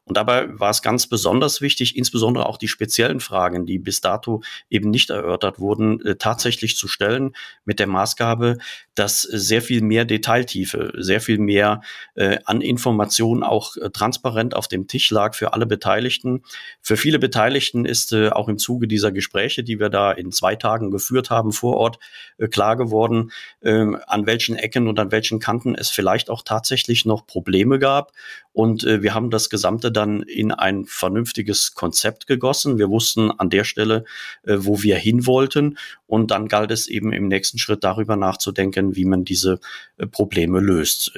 Und 0.10 0.18
dabei 0.18 0.60
war 0.60 0.72
es 0.72 0.82
ganz 0.82 1.06
besonders 1.06 1.62
wichtig, 1.62 1.96
insbesondere 1.96 2.48
auch 2.48 2.58
die 2.58 2.68
speziellen 2.68 3.20
Fragen, 3.20 3.68
die 3.68 3.78
bis 3.78 4.02
dato 4.02 4.42
eben 4.68 4.90
nicht 4.90 5.12
erörtert 5.12 5.60
wurden, 5.60 6.04
äh, 6.04 6.16
tatsächlich 6.16 6.76
zu 6.78 6.88
stellen 6.88 7.36
mit 7.64 7.80
der 7.80 7.86
Maßgabe, 7.86 8.58
dass 8.96 9.22
sehr 9.22 9.62
viel 9.62 9.82
mehr 9.82 10.06
Detailtiefe, 10.06 10.94
sehr 10.98 11.22
viel 11.22 11.38
mehr 11.38 11.82
äh, 12.16 12.40
an 12.46 12.62
Informationen 12.62 13.44
auch 13.44 13.78
äh, 13.78 13.92
transparent 13.92 14.56
auf 14.56 14.68
dem 14.68 14.88
Tisch 14.88 15.12
lag 15.12 15.36
für 15.36 15.54
alle 15.54 15.68
Beteiligten. 15.68 16.39
Für 16.82 16.98
viele 16.98 17.20
Beteiligten 17.20 17.86
ist 17.86 18.14
äh, 18.14 18.30
auch 18.30 18.48
im 18.48 18.58
Zuge 18.58 18.88
dieser 18.88 19.12
Gespräche, 19.12 19.64
die 19.64 19.80
wir 19.80 19.90
da 19.90 20.12
in 20.12 20.32
zwei 20.32 20.56
Tagen 20.56 20.92
geführt 20.92 21.30
haben 21.30 21.52
vor 21.52 21.78
Ort, 21.78 22.00
äh, 22.38 22.48
klar 22.48 22.76
geworden, 22.76 23.32
ähm, 23.62 23.98
an 24.08 24.26
welchen 24.26 24.56
Ecken 24.56 24.88
und 24.88 25.00
an 25.00 25.12
welchen 25.12 25.40
Kanten 25.40 25.76
es 25.76 25.90
vielleicht 25.90 26.30
auch 26.30 26.44
tatsächlich 26.44 27.06
noch 27.06 27.26
Probleme 27.26 27.80
gab 27.80 28.12
und 28.52 28.84
äh, 28.84 29.04
wir 29.04 29.14
haben 29.14 29.30
das 29.30 29.50
Gesamte 29.50 29.92
dann 29.92 30.22
in 30.24 30.52
ein 30.52 30.86
vernünftiges 30.86 31.76
Konzept 31.76 32.28
gegossen. 32.28 32.78
Wir 32.78 32.90
wussten 32.90 33.32
an 33.32 33.50
der 33.50 33.64
Stelle, 33.64 34.06
äh, 34.44 34.56
wo 34.60 34.82
wir 34.82 34.98
hin 34.98 35.26
wollten. 35.26 35.78
Und 36.08 36.32
dann 36.32 36.48
galt 36.48 36.72
es 36.72 36.88
eben 36.88 37.14
im 37.14 37.28
nächsten 37.28 37.60
Schritt 37.60 37.84
darüber 37.84 38.16
nachzudenken, 38.16 38.96
wie 38.96 39.06
man 39.06 39.24
diese 39.24 39.60
äh, 39.98 40.08
Probleme 40.08 40.60
löst. 40.60 41.14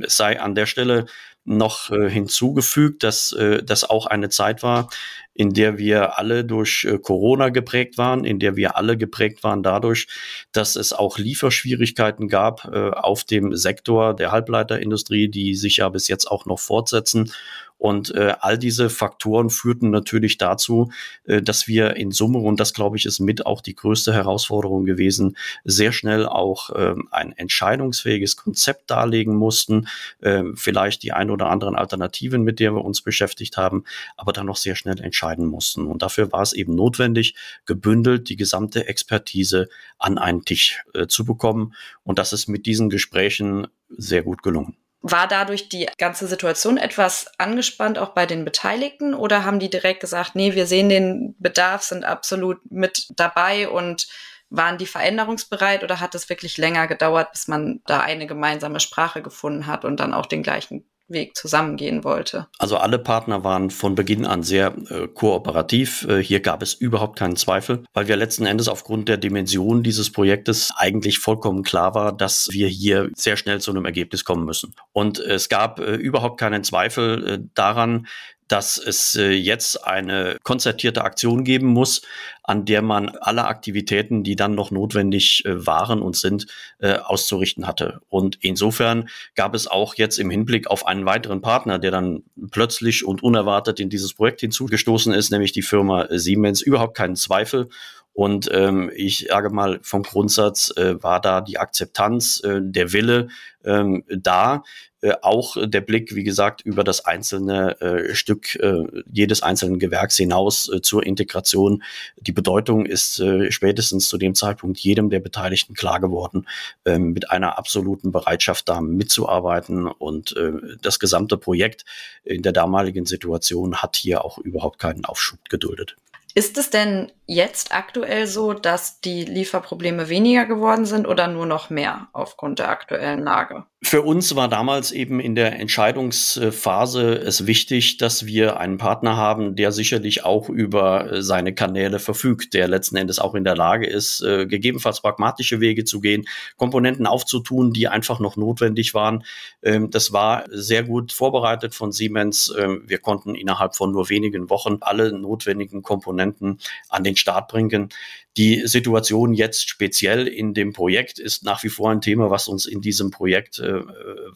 Es 0.00 0.16
sei 0.16 0.40
an 0.40 0.54
der 0.54 0.66
Stelle 0.66 1.06
noch 1.44 1.90
äh, 1.90 2.10
hinzugefügt, 2.10 3.04
dass 3.04 3.32
äh, 3.32 3.62
das 3.62 3.84
auch 3.84 4.06
eine 4.06 4.28
Zeit 4.28 4.64
war, 4.64 4.90
in 5.36 5.52
der 5.52 5.78
wir 5.78 6.18
alle 6.18 6.44
durch 6.44 6.84
äh, 6.84 6.98
Corona 6.98 7.50
geprägt 7.50 7.98
waren, 7.98 8.24
in 8.24 8.38
der 8.38 8.56
wir 8.56 8.76
alle 8.76 8.96
geprägt 8.96 9.44
waren 9.44 9.62
dadurch, 9.62 10.08
dass 10.52 10.76
es 10.76 10.92
auch 10.92 11.18
Lieferschwierigkeiten 11.18 12.28
gab 12.28 12.64
äh, 12.72 12.90
auf 12.90 13.24
dem 13.24 13.54
Sektor 13.54 14.14
der 14.14 14.32
Halbleiterindustrie, 14.32 15.28
die 15.28 15.54
sich 15.54 15.78
ja 15.78 15.88
bis 15.88 16.08
jetzt 16.08 16.26
auch 16.30 16.46
noch 16.46 16.58
fortsetzen 16.58 17.32
und 17.78 18.14
äh, 18.14 18.34
all 18.40 18.58
diese 18.58 18.88
Faktoren 18.88 19.50
führten 19.50 19.90
natürlich 19.90 20.38
dazu, 20.38 20.90
äh, 21.24 21.42
dass 21.42 21.68
wir 21.68 21.96
in 21.96 22.10
Summe, 22.10 22.38
und 22.38 22.58
das 22.58 22.72
glaube 22.72 22.96
ich 22.96 23.06
ist 23.06 23.20
mit 23.20 23.44
auch 23.44 23.60
die 23.60 23.74
größte 23.74 24.14
Herausforderung 24.14 24.84
gewesen, 24.84 25.36
sehr 25.64 25.92
schnell 25.92 26.26
auch 26.26 26.70
äh, 26.70 26.94
ein 27.10 27.32
entscheidungsfähiges 27.32 28.36
Konzept 28.36 28.90
darlegen 28.90 29.36
mussten, 29.36 29.88
äh, 30.20 30.44
vielleicht 30.54 31.02
die 31.02 31.12
ein 31.12 31.30
oder 31.30 31.50
anderen 31.50 31.76
Alternativen, 31.76 32.42
mit 32.42 32.60
der 32.60 32.74
wir 32.74 32.84
uns 32.84 33.02
beschäftigt 33.02 33.56
haben, 33.56 33.84
aber 34.16 34.32
dann 34.32 34.46
noch 34.46 34.56
sehr 34.56 34.74
schnell 34.74 35.00
entscheiden 35.00 35.46
mussten. 35.46 35.86
Und 35.86 36.02
dafür 36.02 36.32
war 36.32 36.42
es 36.42 36.54
eben 36.54 36.74
notwendig, 36.74 37.34
gebündelt 37.66 38.28
die 38.28 38.36
gesamte 38.36 38.88
Expertise 38.88 39.68
an 39.98 40.18
einen 40.18 40.44
Tisch 40.44 40.82
äh, 40.94 41.06
zu 41.06 41.24
bekommen. 41.24 41.74
Und 42.04 42.18
das 42.18 42.32
ist 42.32 42.48
mit 42.48 42.66
diesen 42.66 42.88
Gesprächen 42.88 43.66
sehr 43.90 44.22
gut 44.22 44.42
gelungen. 44.42 44.76
War 45.02 45.28
dadurch 45.28 45.68
die 45.68 45.86
ganze 45.98 46.26
Situation 46.26 46.78
etwas 46.78 47.26
angespannt, 47.38 47.98
auch 47.98 48.10
bei 48.10 48.26
den 48.26 48.44
Beteiligten? 48.44 49.14
Oder 49.14 49.44
haben 49.44 49.60
die 49.60 49.70
direkt 49.70 50.00
gesagt, 50.00 50.34
nee, 50.34 50.54
wir 50.54 50.66
sehen 50.66 50.88
den 50.88 51.36
Bedarf, 51.38 51.82
sind 51.82 52.04
absolut 52.04 52.58
mit 52.70 53.06
dabei 53.16 53.68
und 53.68 54.08
waren 54.48 54.78
die 54.78 54.86
veränderungsbereit? 54.86 55.84
Oder 55.84 56.00
hat 56.00 56.14
es 56.14 56.28
wirklich 56.28 56.56
länger 56.56 56.86
gedauert, 56.86 57.32
bis 57.32 57.46
man 57.46 57.80
da 57.86 58.00
eine 58.00 58.26
gemeinsame 58.26 58.80
Sprache 58.80 59.22
gefunden 59.22 59.66
hat 59.66 59.84
und 59.84 60.00
dann 60.00 60.14
auch 60.14 60.26
den 60.26 60.42
gleichen 60.42 60.88
Weg 61.08 61.36
zusammengehen 61.36 62.04
wollte. 62.04 62.48
Also 62.58 62.76
alle 62.76 62.98
Partner 62.98 63.44
waren 63.44 63.70
von 63.70 63.94
Beginn 63.94 64.26
an 64.26 64.42
sehr 64.42 64.74
äh, 64.88 65.06
kooperativ. 65.06 66.06
Äh, 66.08 66.22
hier 66.22 66.40
gab 66.40 66.62
es 66.62 66.74
überhaupt 66.74 67.18
keinen 67.18 67.36
Zweifel, 67.36 67.84
weil 67.92 68.08
wir 68.08 68.16
letzten 68.16 68.46
Endes 68.46 68.68
aufgrund 68.68 69.08
der 69.08 69.16
Dimension 69.16 69.82
dieses 69.82 70.10
Projektes 70.10 70.72
eigentlich 70.76 71.18
vollkommen 71.18 71.62
klar 71.62 71.94
war, 71.94 72.16
dass 72.16 72.48
wir 72.50 72.68
hier 72.68 73.10
sehr 73.14 73.36
schnell 73.36 73.60
zu 73.60 73.70
einem 73.70 73.84
Ergebnis 73.84 74.24
kommen 74.24 74.44
müssen. 74.44 74.74
Und 74.92 75.18
es 75.18 75.48
gab 75.48 75.78
äh, 75.78 75.94
überhaupt 75.94 76.40
keinen 76.40 76.64
Zweifel 76.64 77.28
äh, 77.28 77.38
daran, 77.54 78.06
dass 78.48 78.78
es 78.78 79.14
äh, 79.16 79.30
jetzt 79.30 79.86
eine 79.86 80.38
konzertierte 80.42 81.04
Aktion 81.04 81.44
geben 81.44 81.66
muss, 81.66 82.02
an 82.42 82.64
der 82.64 82.80
man 82.80 83.08
alle 83.08 83.46
Aktivitäten, 83.46 84.22
die 84.22 84.36
dann 84.36 84.54
noch 84.54 84.70
notwendig 84.70 85.44
äh, 85.44 85.66
waren 85.66 86.00
und 86.00 86.16
sind, 86.16 86.46
äh, 86.78 86.94
auszurichten 86.94 87.66
hatte. 87.66 88.00
Und 88.08 88.38
insofern 88.40 89.08
gab 89.34 89.54
es 89.54 89.66
auch 89.66 89.94
jetzt 89.96 90.18
im 90.18 90.30
Hinblick 90.30 90.68
auf 90.68 90.86
einen 90.86 91.06
weiteren 91.06 91.40
Partner, 91.40 91.78
der 91.78 91.90
dann 91.90 92.22
plötzlich 92.50 93.04
und 93.04 93.22
unerwartet 93.22 93.80
in 93.80 93.90
dieses 93.90 94.14
Projekt 94.14 94.40
hinzugestoßen 94.40 95.12
ist, 95.12 95.30
nämlich 95.30 95.52
die 95.52 95.62
Firma 95.62 96.06
Siemens, 96.10 96.62
überhaupt 96.62 96.96
keinen 96.96 97.16
Zweifel. 97.16 97.68
Und 98.16 98.48
ähm, 98.50 98.90
ich 98.96 99.26
sage 99.28 99.50
mal, 99.50 99.78
vom 99.82 100.02
Grundsatz 100.02 100.72
äh, 100.74 101.02
war 101.02 101.20
da 101.20 101.42
die 101.42 101.58
Akzeptanz, 101.58 102.40
äh, 102.42 102.60
der 102.62 102.94
Wille 102.94 103.28
ähm, 103.62 104.04
da, 104.08 104.62
äh, 105.02 105.12
auch 105.22 105.56
der 105.62 105.82
Blick, 105.82 106.14
wie 106.14 106.24
gesagt, 106.24 106.62
über 106.62 106.82
das 106.82 107.04
einzelne 107.04 107.80
äh, 107.80 108.14
Stück 108.14 108.56
äh, 108.56 108.84
jedes 109.12 109.42
einzelnen 109.42 109.78
Gewerks 109.78 110.16
hinaus 110.16 110.70
äh, 110.72 110.80
zur 110.80 111.04
Integration. 111.04 111.82
Die 112.18 112.32
Bedeutung 112.32 112.86
ist 112.86 113.20
äh, 113.20 113.50
spätestens 113.52 114.08
zu 114.08 114.16
dem 114.16 114.34
Zeitpunkt 114.34 114.78
jedem 114.78 115.10
der 115.10 115.20
Beteiligten 115.20 115.74
klar 115.74 116.00
geworden, 116.00 116.46
äh, 116.84 116.98
mit 116.98 117.30
einer 117.30 117.58
absoluten 117.58 118.10
Bereitschaft 118.10 118.68
da 118.68 118.80
mitzuarbeiten. 118.80 119.86
Und 119.86 120.34
das 120.82 120.98
gesamte 120.98 121.36
Projekt 121.36 121.84
in 122.24 122.42
der 122.42 122.52
damaligen 122.52 123.06
Situation 123.06 123.76
hat 123.76 123.96
hier 123.96 124.24
auch 124.24 124.38
überhaupt 124.38 124.78
keinen 124.78 125.04
Aufschub 125.04 125.38
geduldet. 125.48 125.96
Ist 126.36 126.58
es 126.58 126.68
denn 126.68 127.10
jetzt 127.24 127.74
aktuell 127.74 128.26
so, 128.26 128.52
dass 128.52 129.00
die 129.00 129.24
Lieferprobleme 129.24 130.10
weniger 130.10 130.44
geworden 130.44 130.84
sind 130.84 131.06
oder 131.06 131.28
nur 131.28 131.46
noch 131.46 131.70
mehr 131.70 132.08
aufgrund 132.12 132.58
der 132.58 132.68
aktuellen 132.68 133.22
Lage? 133.22 133.64
Für 133.82 134.00
uns 134.00 134.34
war 134.34 134.48
damals 134.48 134.90
eben 134.90 135.20
in 135.20 135.34
der 135.34 135.60
Entscheidungsphase 135.60 137.12
es 137.12 137.46
wichtig, 137.46 137.98
dass 137.98 138.24
wir 138.24 138.58
einen 138.58 138.78
Partner 138.78 139.18
haben, 139.18 139.54
der 139.54 139.70
sicherlich 139.70 140.24
auch 140.24 140.48
über 140.48 141.12
äh, 141.12 141.22
seine 141.22 141.54
Kanäle 141.54 141.98
verfügt, 141.98 142.54
der 142.54 142.68
letzten 142.68 142.96
Endes 142.96 143.18
auch 143.18 143.34
in 143.34 143.44
der 143.44 143.54
Lage 143.54 143.86
ist, 143.86 144.22
äh, 144.22 144.46
gegebenenfalls 144.46 145.02
pragmatische 145.02 145.60
Wege 145.60 145.84
zu 145.84 146.00
gehen, 146.00 146.24
Komponenten 146.56 147.06
aufzutun, 147.06 147.74
die 147.74 147.86
einfach 147.86 148.18
noch 148.18 148.36
notwendig 148.36 148.94
waren. 148.94 149.24
Ähm, 149.62 149.90
das 149.90 150.10
war 150.10 150.46
sehr 150.48 150.82
gut 150.82 151.12
vorbereitet 151.12 151.74
von 151.74 151.92
Siemens. 151.92 152.52
Ähm, 152.58 152.82
wir 152.86 152.98
konnten 152.98 153.34
innerhalb 153.34 153.76
von 153.76 153.92
nur 153.92 154.08
wenigen 154.08 154.48
Wochen 154.48 154.78
alle 154.80 155.12
notwendigen 155.12 155.82
Komponenten 155.82 156.60
an 156.88 157.04
den 157.04 157.16
Start 157.16 157.48
bringen. 157.48 157.90
Die 158.36 158.66
Situation 158.66 159.32
jetzt 159.32 159.68
speziell 159.68 160.28
in 160.28 160.52
dem 160.52 160.74
Projekt 160.74 161.18
ist 161.18 161.42
nach 161.42 161.62
wie 161.62 161.70
vor 161.70 161.90
ein 161.90 162.02
Thema, 162.02 162.30
was 162.30 162.48
uns 162.48 162.66
in 162.66 162.82
diesem 162.82 163.10
Projekt 163.10 163.58
äh, 163.58 163.80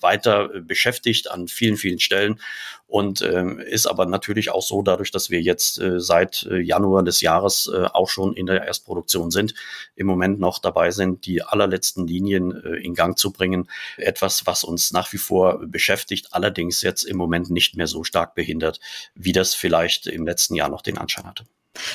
weiter 0.00 0.48
beschäftigt 0.60 1.30
an 1.30 1.48
vielen, 1.48 1.76
vielen 1.76 2.00
Stellen 2.00 2.40
und 2.86 3.20
äh, 3.20 3.44
ist 3.68 3.86
aber 3.86 4.06
natürlich 4.06 4.50
auch 4.50 4.62
so, 4.62 4.82
dadurch, 4.82 5.10
dass 5.10 5.30
wir 5.30 5.40
jetzt 5.40 5.78
äh, 5.78 6.00
seit 6.00 6.44
äh, 6.50 6.58
Januar 6.58 7.04
des 7.04 7.20
Jahres 7.20 7.70
äh, 7.72 7.84
auch 7.84 8.08
schon 8.08 8.34
in 8.34 8.46
der 8.46 8.64
Erstproduktion 8.64 9.30
sind, 9.30 9.54
im 9.94 10.06
Moment 10.06 10.40
noch 10.40 10.58
dabei 10.58 10.90
sind, 10.90 11.24
die 11.26 11.42
allerletzten 11.42 12.06
Linien 12.06 12.52
äh, 12.64 12.76
in 12.76 12.94
Gang 12.94 13.18
zu 13.18 13.32
bringen. 13.32 13.68
Etwas, 13.96 14.46
was 14.46 14.64
uns 14.64 14.92
nach 14.92 15.12
wie 15.12 15.18
vor 15.18 15.60
beschäftigt, 15.66 16.28
allerdings 16.32 16.82
jetzt 16.82 17.04
im 17.04 17.16
Moment 17.16 17.50
nicht 17.50 17.76
mehr 17.76 17.86
so 17.86 18.02
stark 18.02 18.34
behindert, 18.34 18.80
wie 19.14 19.32
das 19.32 19.54
vielleicht 19.54 20.06
im 20.06 20.26
letzten 20.26 20.54
Jahr 20.54 20.68
noch 20.68 20.82
den 20.82 20.98
Anschein 20.98 21.26
hatte. 21.26 21.44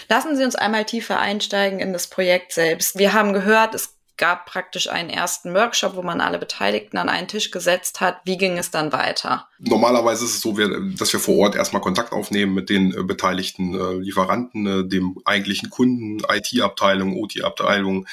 Lassen 0.10 0.36
Sie 0.36 0.44
uns 0.44 0.56
einmal 0.56 0.86
tiefer 0.86 1.20
einsteigen 1.20 1.80
in 1.80 1.94
das 1.94 2.08
Projekt 2.08 2.54
selbst. 2.54 2.98
Wir 2.98 3.14
haben 3.14 3.34
gehört, 3.34 3.76
es 3.76 3.96
gab 4.18 4.46
praktisch 4.46 4.90
einen 4.90 5.10
ersten 5.10 5.54
Workshop, 5.54 5.96
wo 5.96 6.02
man 6.02 6.22
alle 6.22 6.40
Beteiligten 6.40 6.98
an 6.98 7.10
einen 7.10 7.28
Tisch 7.28 7.52
gesetzt 7.52 8.00
hat. 8.00 8.22
Wie 8.24 8.38
ging 8.38 8.58
es 8.58 8.72
dann 8.72 8.94
weiter? 8.94 9.48
Normalerweise 9.60 10.26
ist 10.26 10.36
es 10.36 10.42
so, 10.42 10.54
dass 10.54 11.12
wir 11.12 11.20
vor 11.20 11.38
Ort 11.38 11.56
erstmal 11.56 11.82
Kontakt 11.82 12.14
aufnehmen 12.14 12.54
mit 12.54 12.70
den 12.70 12.98
äh, 12.98 13.04
beteiligten 13.04 13.74
äh, 13.74 13.94
Lieferanten, 13.96 14.66
äh, 14.66 14.88
dem 14.88 15.18
eigentlichen 15.26 15.70
Kunden, 15.70 16.20
IT-Abteilung, 16.30 17.18
OT-Abteilung, 17.18 18.08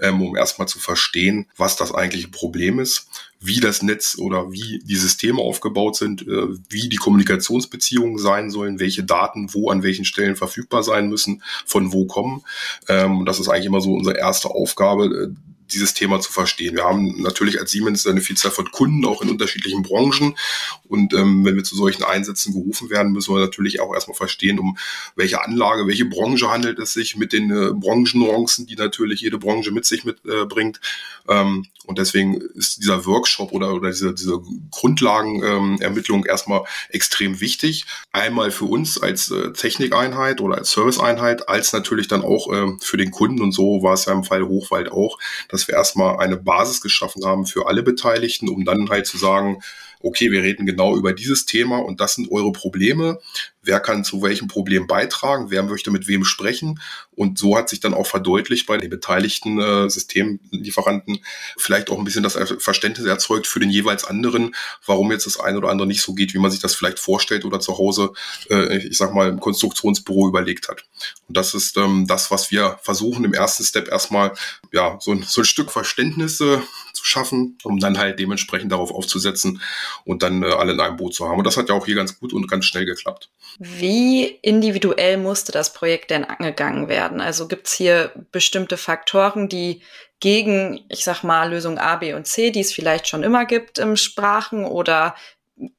ähm, 0.00 0.22
um 0.22 0.36
erstmal 0.36 0.68
zu 0.68 0.78
verstehen, 0.78 1.50
was 1.56 1.76
das 1.76 1.94
eigentliche 1.94 2.28
Problem 2.28 2.78
ist 2.78 3.08
wie 3.42 3.60
das 3.60 3.82
Netz 3.82 4.16
oder 4.18 4.52
wie 4.52 4.80
die 4.84 4.96
Systeme 4.96 5.40
aufgebaut 5.40 5.96
sind, 5.96 6.22
äh, 6.22 6.48
wie 6.68 6.88
die 6.88 6.96
Kommunikationsbeziehungen 6.96 8.18
sein 8.18 8.50
sollen, 8.50 8.80
welche 8.80 9.04
Daten 9.04 9.52
wo 9.52 9.70
an 9.70 9.82
welchen 9.82 10.04
Stellen 10.04 10.36
verfügbar 10.36 10.82
sein 10.82 11.08
müssen, 11.08 11.42
von 11.66 11.92
wo 11.92 12.06
kommen. 12.06 12.42
Ähm, 12.88 13.24
das 13.26 13.40
ist 13.40 13.48
eigentlich 13.48 13.66
immer 13.66 13.80
so 13.80 13.92
unsere 13.92 14.16
erste 14.16 14.50
Aufgabe, 14.50 15.32
äh, 15.32 15.51
dieses 15.74 15.94
Thema 15.94 16.20
zu 16.20 16.32
verstehen. 16.32 16.76
Wir 16.76 16.84
haben 16.84 17.22
natürlich 17.22 17.58
als 17.58 17.70
Siemens 17.70 18.06
eine 18.06 18.20
Vielzahl 18.20 18.50
von 18.50 18.70
Kunden, 18.70 19.04
auch 19.04 19.22
in 19.22 19.30
unterschiedlichen 19.30 19.82
Branchen. 19.82 20.36
Und 20.88 21.14
ähm, 21.14 21.44
wenn 21.44 21.56
wir 21.56 21.64
zu 21.64 21.76
solchen 21.76 22.04
Einsätzen 22.04 22.52
gerufen 22.52 22.90
werden, 22.90 23.12
müssen 23.12 23.34
wir 23.34 23.40
natürlich 23.40 23.80
auch 23.80 23.94
erstmal 23.94 24.16
verstehen, 24.16 24.58
um 24.58 24.76
welche 25.16 25.42
Anlage, 25.42 25.86
welche 25.86 26.04
Branche 26.04 26.50
handelt 26.50 26.78
es 26.78 26.92
sich 26.92 27.16
mit 27.16 27.32
den 27.32 27.50
äh, 27.50 27.72
Branchennuancen, 27.72 28.66
die 28.66 28.76
natürlich 28.76 29.20
jede 29.20 29.38
Branche 29.38 29.70
mit 29.70 29.86
sich 29.86 30.04
mitbringt. 30.04 30.80
Äh, 31.28 31.34
ähm, 31.34 31.66
und 31.84 31.98
deswegen 31.98 32.40
ist 32.54 32.78
dieser 32.78 33.04
Workshop 33.06 33.52
oder, 33.52 33.74
oder 33.74 33.90
diese, 33.90 34.14
diese 34.14 34.40
Grundlagenermittlung 34.70 36.20
ähm, 36.20 36.28
erstmal 36.28 36.62
extrem 36.90 37.40
wichtig. 37.40 37.86
Einmal 38.12 38.50
für 38.50 38.66
uns 38.66 39.02
als 39.02 39.30
äh, 39.30 39.52
Technikeinheit 39.52 40.40
oder 40.40 40.58
als 40.58 40.70
Serviceeinheit, 40.70 41.48
als 41.48 41.72
natürlich 41.72 42.06
dann 42.06 42.22
auch 42.22 42.52
äh, 42.52 42.72
für 42.80 42.96
den 42.96 43.10
Kunden. 43.10 43.42
Und 43.42 43.52
so 43.52 43.82
war 43.82 43.94
es 43.94 44.04
ja 44.04 44.12
im 44.12 44.24
Fall 44.24 44.46
Hochwald 44.46 44.92
auch, 44.92 45.18
dass 45.48 45.61
wir 45.68 45.74
erstmal 45.74 46.18
eine 46.18 46.36
Basis 46.36 46.80
geschaffen 46.80 47.24
haben 47.24 47.46
für 47.46 47.66
alle 47.66 47.82
Beteiligten, 47.82 48.48
um 48.48 48.64
dann 48.64 48.88
halt 48.88 49.06
zu 49.06 49.18
sagen, 49.18 49.62
okay, 50.00 50.30
wir 50.30 50.42
reden 50.42 50.66
genau 50.66 50.96
über 50.96 51.12
dieses 51.12 51.46
Thema 51.46 51.78
und 51.78 52.00
das 52.00 52.14
sind 52.16 52.30
eure 52.30 52.52
Probleme. 52.52 53.18
Wer 53.62 53.80
kann 53.80 54.04
zu 54.04 54.22
welchem 54.22 54.48
Problem 54.48 54.86
beitragen? 54.86 55.50
Wer 55.50 55.62
möchte 55.62 55.90
mit 55.90 56.08
wem 56.08 56.24
sprechen? 56.24 56.80
Und 57.14 57.38
so 57.38 57.56
hat 57.56 57.68
sich 57.68 57.80
dann 57.80 57.94
auch 57.94 58.06
verdeutlicht 58.06 58.66
bei 58.66 58.76
den 58.76 58.90
beteiligten 58.90 59.60
äh, 59.60 59.88
Systemlieferanten 59.88 61.20
vielleicht 61.56 61.90
auch 61.90 61.98
ein 61.98 62.04
bisschen 62.04 62.22
das 62.22 62.38
Verständnis 62.58 63.06
erzeugt 63.06 63.46
für 63.46 63.60
den 63.60 63.70
jeweils 63.70 64.04
anderen, 64.04 64.54
warum 64.86 65.12
jetzt 65.12 65.26
das 65.26 65.38
eine 65.38 65.58
oder 65.58 65.68
andere 65.68 65.86
nicht 65.86 66.02
so 66.02 66.14
geht, 66.14 66.34
wie 66.34 66.38
man 66.38 66.50
sich 66.50 66.60
das 66.60 66.74
vielleicht 66.74 66.98
vorstellt 66.98 67.44
oder 67.44 67.60
zu 67.60 67.78
Hause, 67.78 68.12
äh, 68.50 68.78
ich 68.78 68.98
sag 68.98 69.14
mal, 69.14 69.28
im 69.28 69.40
Konstruktionsbüro 69.40 70.28
überlegt 70.28 70.68
hat. 70.68 70.84
Und 71.28 71.36
das 71.36 71.54
ist 71.54 71.76
ähm, 71.76 72.06
das, 72.06 72.30
was 72.30 72.50
wir 72.50 72.78
versuchen 72.82 73.24
im 73.24 73.34
ersten 73.34 73.64
Step 73.64 73.88
erstmal, 73.88 74.32
ja, 74.72 74.98
so 75.00 75.12
ein, 75.12 75.22
so 75.22 75.42
ein 75.42 75.44
Stück 75.44 75.70
Verständnis 75.70 76.40
äh, 76.40 76.58
zu 76.92 77.04
schaffen, 77.04 77.58
um 77.62 77.78
dann 77.78 77.98
halt 77.98 78.18
dementsprechend 78.18 78.72
darauf 78.72 78.90
aufzusetzen 78.90 79.60
und 80.04 80.22
dann 80.22 80.42
äh, 80.42 80.46
alle 80.46 80.72
in 80.72 80.80
einem 80.80 80.96
Boot 80.96 81.14
zu 81.14 81.28
haben. 81.28 81.38
Und 81.38 81.46
das 81.46 81.56
hat 81.56 81.68
ja 81.68 81.74
auch 81.74 81.86
hier 81.86 81.94
ganz 81.94 82.18
gut 82.18 82.32
und 82.32 82.48
ganz 82.48 82.64
schnell 82.64 82.86
geklappt. 82.86 83.30
Wie 83.58 84.24
individuell 84.26 85.16
musste 85.16 85.52
das 85.52 85.72
Projekt 85.72 86.10
denn 86.10 86.24
angegangen 86.24 86.88
werden? 86.88 87.20
Also 87.20 87.48
gibt 87.48 87.66
es 87.66 87.74
hier 87.74 88.12
bestimmte 88.30 88.76
Faktoren, 88.76 89.48
die 89.48 89.82
gegen, 90.20 90.84
ich 90.88 91.04
sag 91.04 91.22
mal, 91.22 91.50
Lösung 91.50 91.78
A, 91.78 91.96
B 91.96 92.14
und 92.14 92.26
C, 92.26 92.50
die 92.50 92.60
es 92.60 92.72
vielleicht 92.72 93.08
schon 93.08 93.22
immer 93.22 93.44
gibt 93.44 93.78
im 93.78 93.96
Sprachen 93.96 94.64
oder 94.64 95.14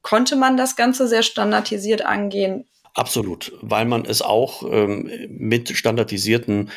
konnte 0.02 0.36
man 0.36 0.58
das 0.58 0.76
Ganze 0.76 1.08
sehr 1.08 1.24
standardisiert 1.24 2.06
angehen? 2.06 2.68
Absolut, 2.94 3.54
weil 3.62 3.86
man 3.86 4.06
es 4.06 4.22
auch 4.22 4.64
ähm, 4.64 5.10
mit 5.30 5.70
standardisierten 5.70 6.70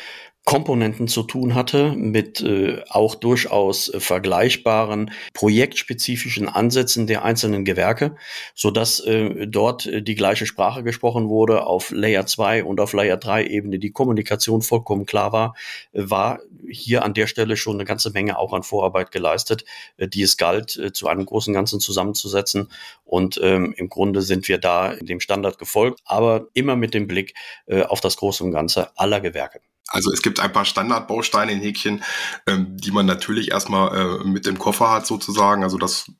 Komponenten 0.47 1.09
zu 1.09 1.23
tun 1.23 1.55
hatte, 1.55 1.91
mit 1.91 2.39
äh, 2.39 2.81
auch 2.87 3.15
durchaus 3.15 3.93
äh, 3.93 3.99
vergleichbaren 3.99 5.11
projektspezifischen 5.33 6.47
Ansätzen 6.47 7.05
der 7.05 7.25
einzelnen 7.25 7.65
Gewerke, 7.65 8.15
so 8.55 8.71
dass 8.71 9.01
äh, 9.01 9.45
dort 9.45 9.87
äh, 9.87 10.01
die 10.01 10.15
gleiche 10.15 10.45
Sprache 10.45 10.83
gesprochen 10.83 11.27
wurde, 11.27 11.67
auf 11.67 11.91
Layer 11.91 12.25
2 12.25 12.63
und 12.63 12.79
auf 12.79 12.93
Layer 12.93 13.17
3 13.17 13.45
Ebene 13.45 13.77
die 13.77 13.91
Kommunikation 13.91 14.61
vollkommen 14.61 15.05
klar 15.05 15.33
war, 15.33 15.53
äh, 15.91 16.03
war 16.09 16.39
hier 16.69 17.03
an 17.03 17.13
der 17.13 17.27
Stelle 17.27 17.57
schon 17.57 17.75
eine 17.75 17.83
ganze 17.83 18.11
Menge 18.11 18.39
auch 18.39 18.53
an 18.53 18.63
Vorarbeit 18.63 19.11
geleistet, 19.11 19.65
äh, 19.97 20.07
die 20.07 20.21
es 20.21 20.37
galt, 20.37 20.77
äh, 20.77 20.93
zu 20.93 21.09
einem 21.09 21.25
großen 21.25 21.53
Ganzen 21.53 21.81
zusammenzusetzen. 21.81 22.71
Und 23.03 23.37
ähm, 23.43 23.73
im 23.75 23.89
Grunde 23.89 24.21
sind 24.21 24.47
wir 24.47 24.59
da 24.59 24.95
dem 24.95 25.19
Standard 25.19 25.57
gefolgt, 25.57 25.99
aber 26.05 26.47
immer 26.53 26.77
mit 26.77 26.93
dem 26.93 27.05
Blick 27.05 27.33
äh, 27.65 27.81
auf 27.81 27.99
das 27.99 28.15
Große 28.15 28.45
und 28.45 28.53
Ganze 28.53 28.97
aller 28.97 29.19
Gewerke. 29.19 29.59
Also 29.87 30.11
es 30.11 30.21
gibt 30.21 30.39
ein 30.39 30.51
paar 30.51 30.65
Standardbausteine 30.65 31.51
in 31.51 31.59
Häkchen, 31.59 32.03
ähm, 32.45 32.75
die 32.77 32.91
man 32.91 33.05
natürlich 33.05 33.51
erstmal 33.51 34.21
äh, 34.21 34.23
mit 34.27 34.45
dem 34.45 34.59
Koffer 34.59 34.91
hat 34.91 35.07
sozusagen. 35.07 35.63
Also 35.63 35.77
das 35.77 36.11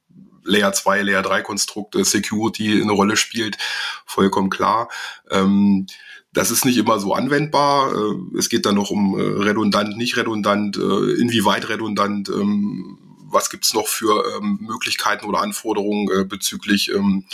Layer 0.44 0.72
2, 0.74 1.02
Layer 1.04 1.22
3 1.22 1.42
Konstrukt, 1.42 1.96
äh, 1.96 2.04
Security 2.04 2.82
eine 2.82 2.94
Rolle 2.94 3.18
spielt, 3.18 3.58
vollkommen 4.06 4.50
klar. 4.50 4.90
Ähm, 5.30 5.88
das 6.34 6.52
ist 6.52 6.66
nicht 6.66 6.78
immer 6.78 7.00
so 7.00 7.14
anwendbar. 7.14 7.94
Äh, 7.94 8.38
es 8.38 8.50
geht 8.50 8.66
dann 8.66 8.76
noch 8.76 8.90
um 8.90 9.20
äh, 9.20 9.24
redundant, 9.24 9.98
nicht 9.98 10.18
redundant, 10.18 10.78
äh, 10.78 11.20
inwieweit 11.20 11.68
redundant. 11.70 12.30
Ähm, 12.30 13.07
was 13.30 13.50
gibt's 13.50 13.74
noch 13.74 13.88
für 13.88 14.38
ähm, 14.38 14.60
Möglichkeiten 14.62 15.26
oder 15.26 15.42
Anforderungen 15.42 16.10
äh, 16.12 16.24
bezüglich 16.24 16.92
ähm, 16.94 17.26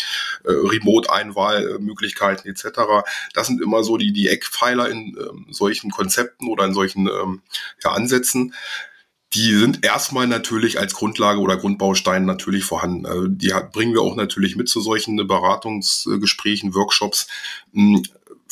äh, 0.44 0.52
Remote-Einwahlmöglichkeiten 0.52 2.50
etc. 2.50 3.06
Das 3.34 3.48
sind 3.48 3.62
immer 3.62 3.84
so 3.84 3.98
die, 3.98 4.14
die 4.14 4.30
Eckpfeiler 4.30 4.90
in 4.90 5.18
ähm, 5.18 5.48
solchen 5.50 5.92
Konzepten 5.92 6.48
oder 6.48 6.66
in 6.66 6.74
solchen 6.74 7.08
ähm, 7.08 7.42
ja, 7.84 7.92
Ansätzen 7.92 8.54
die 9.34 9.56
sind 9.56 9.84
erstmal 9.84 10.28
natürlich 10.28 10.80
als 10.80 10.94
Grundlage 10.94 11.40
oder 11.40 11.58
Grundbaustein 11.58 12.26
natürlich 12.26 12.64
vorhanden. 12.64 13.06
Äh, 13.06 13.30
die 13.30 13.54
bringen 13.72 13.94
wir 13.94 14.02
auch 14.02 14.16
natürlich 14.16 14.56
mit 14.56 14.70
zu 14.70 14.80
solchen 14.82 15.16
Beratungsgesprächen, 15.28 16.76
Workshops. 16.76 17.28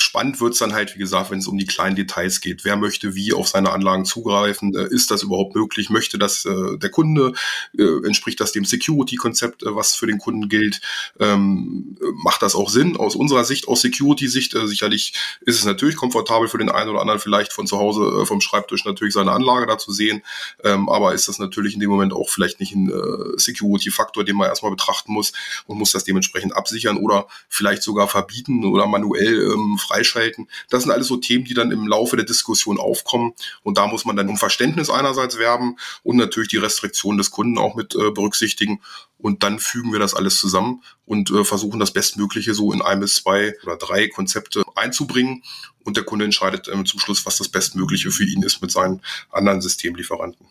Spannend 0.01 0.41
wird's 0.41 0.57
dann 0.59 0.73
halt, 0.73 0.95
wie 0.95 0.99
gesagt, 0.99 1.31
wenn 1.31 1.39
es 1.39 1.47
um 1.47 1.57
die 1.57 1.65
kleinen 1.65 1.95
Details 1.95 2.41
geht. 2.41 2.65
Wer 2.65 2.75
möchte 2.75 3.15
wie 3.15 3.33
auf 3.33 3.47
seine 3.47 3.71
Anlagen 3.71 4.05
zugreifen? 4.05 4.75
Äh, 4.75 4.87
ist 4.89 5.11
das 5.11 5.23
überhaupt 5.23 5.55
möglich? 5.55 5.89
Möchte 5.89 6.17
das 6.17 6.45
äh, 6.45 6.77
der 6.77 6.89
Kunde? 6.89 7.33
Äh, 7.77 8.05
entspricht 8.05 8.39
das 8.39 8.51
dem 8.51 8.65
Security-Konzept, 8.65 9.63
äh, 9.63 9.75
was 9.75 9.95
für 9.95 10.07
den 10.07 10.17
Kunden 10.17 10.49
gilt? 10.49 10.81
Ähm, 11.19 11.97
macht 12.15 12.41
das 12.41 12.55
auch 12.55 12.69
Sinn 12.69 12.97
aus 12.97 13.15
unserer 13.15 13.43
Sicht, 13.43 13.67
aus 13.67 13.81
Security-Sicht? 13.81 14.55
Äh, 14.55 14.67
sicherlich 14.67 15.13
ist 15.41 15.57
es 15.57 15.65
natürlich 15.65 15.95
komfortabel 15.95 16.47
für 16.47 16.57
den 16.57 16.69
einen 16.69 16.89
oder 16.89 17.01
anderen 17.01 17.19
vielleicht 17.19 17.53
von 17.53 17.67
zu 17.67 17.77
Hause, 17.77 18.21
äh, 18.21 18.25
vom 18.25 18.41
Schreibtisch 18.41 18.85
natürlich 18.85 19.13
seine 19.13 19.31
Anlage 19.31 19.67
da 19.67 19.77
zu 19.77 19.91
sehen. 19.91 20.23
Ähm, 20.63 20.89
aber 20.89 21.13
ist 21.13 21.27
das 21.27 21.39
natürlich 21.39 21.75
in 21.75 21.79
dem 21.79 21.89
Moment 21.89 22.13
auch 22.13 22.29
vielleicht 22.29 22.59
nicht 22.59 22.75
ein 22.75 22.91
Security-Faktor, 23.37 24.23
den 24.23 24.35
man 24.35 24.49
erstmal 24.49 24.71
betrachten 24.71 25.13
muss 25.13 25.31
und 25.67 25.77
muss 25.77 25.91
das 25.91 26.03
dementsprechend 26.03 26.55
absichern 26.55 26.97
oder 26.97 27.27
vielleicht 27.49 27.83
sogar 27.83 28.07
verbieten 28.07 28.65
oder 28.65 28.87
manuell 28.87 29.51
ähm, 29.51 29.77
freischalten. 29.91 30.47
Das 30.69 30.83
sind 30.83 30.91
alles 30.91 31.07
so 31.07 31.17
Themen, 31.17 31.45
die 31.45 31.53
dann 31.53 31.71
im 31.71 31.87
Laufe 31.87 32.15
der 32.15 32.25
Diskussion 32.25 32.79
aufkommen. 32.79 33.33
Und 33.63 33.77
da 33.77 33.87
muss 33.87 34.05
man 34.05 34.15
dann 34.15 34.29
um 34.29 34.37
Verständnis 34.37 34.89
einerseits 34.89 35.37
werben 35.37 35.77
und 36.03 36.17
natürlich 36.17 36.49
die 36.49 36.57
Restriktionen 36.57 37.17
des 37.17 37.31
Kunden 37.31 37.57
auch 37.57 37.75
mit 37.75 37.95
äh, 37.95 38.11
berücksichtigen. 38.11 38.81
Und 39.17 39.43
dann 39.43 39.59
fügen 39.59 39.91
wir 39.91 39.99
das 39.99 40.13
alles 40.13 40.37
zusammen 40.37 40.83
und 41.05 41.29
äh, 41.29 41.43
versuchen 41.43 41.79
das 41.79 41.91
Bestmögliche 41.91 42.53
so 42.53 42.71
in 42.73 42.81
ein 42.81 42.99
bis 42.99 43.15
zwei 43.15 43.53
oder 43.63 43.77
drei 43.77 44.07
Konzepte 44.07 44.63
einzubringen. 44.75 45.43
Und 45.83 45.97
der 45.97 46.03
Kunde 46.03 46.25
entscheidet 46.25 46.67
ähm, 46.67 46.85
zum 46.85 46.99
Schluss, 46.99 47.25
was 47.25 47.37
das 47.37 47.49
Bestmögliche 47.49 48.11
für 48.11 48.23
ihn 48.23 48.43
ist 48.43 48.61
mit 48.61 48.71
seinen 48.71 49.01
anderen 49.31 49.61
Systemlieferanten. 49.61 50.47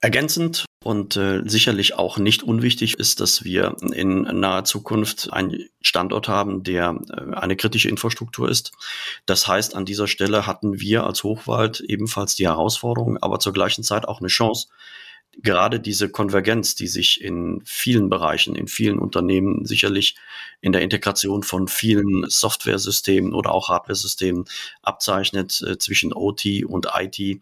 Ergänzend 0.00 0.66
und 0.84 1.16
äh, 1.16 1.42
sicherlich 1.46 1.94
auch 1.94 2.18
nicht 2.18 2.42
unwichtig 2.42 2.98
ist, 2.98 3.20
dass 3.20 3.42
wir 3.42 3.74
in 3.94 4.22
naher 4.22 4.64
Zukunft 4.64 5.32
einen 5.32 5.66
Standort 5.80 6.28
haben, 6.28 6.62
der 6.62 7.00
äh, 7.10 7.34
eine 7.34 7.56
kritische 7.56 7.88
Infrastruktur 7.88 8.50
ist. 8.50 8.72
Das 9.24 9.48
heißt, 9.48 9.74
an 9.74 9.86
dieser 9.86 10.06
Stelle 10.06 10.46
hatten 10.46 10.80
wir 10.80 11.04
als 11.04 11.24
Hochwald 11.24 11.80
ebenfalls 11.80 12.34
die 12.34 12.46
Herausforderung, 12.46 13.16
aber 13.16 13.38
zur 13.38 13.54
gleichen 13.54 13.82
Zeit 13.82 14.06
auch 14.06 14.20
eine 14.20 14.28
Chance, 14.28 14.68
gerade 15.42 15.80
diese 15.80 16.10
Konvergenz, 16.10 16.74
die 16.74 16.86
sich 16.86 17.20
in 17.22 17.62
vielen 17.64 18.10
Bereichen, 18.10 18.54
in 18.54 18.68
vielen 18.68 18.98
Unternehmen 18.98 19.64
sicherlich 19.64 20.16
in 20.60 20.72
der 20.72 20.82
Integration 20.82 21.42
von 21.42 21.66
vielen 21.66 22.28
Softwaresystemen 22.28 23.32
oder 23.32 23.52
auch 23.52 23.70
Hardwaresystemen 23.70 24.44
abzeichnet 24.82 25.62
äh, 25.66 25.78
zwischen 25.78 26.12
OT 26.12 26.64
und 26.66 26.88
IT, 26.94 27.40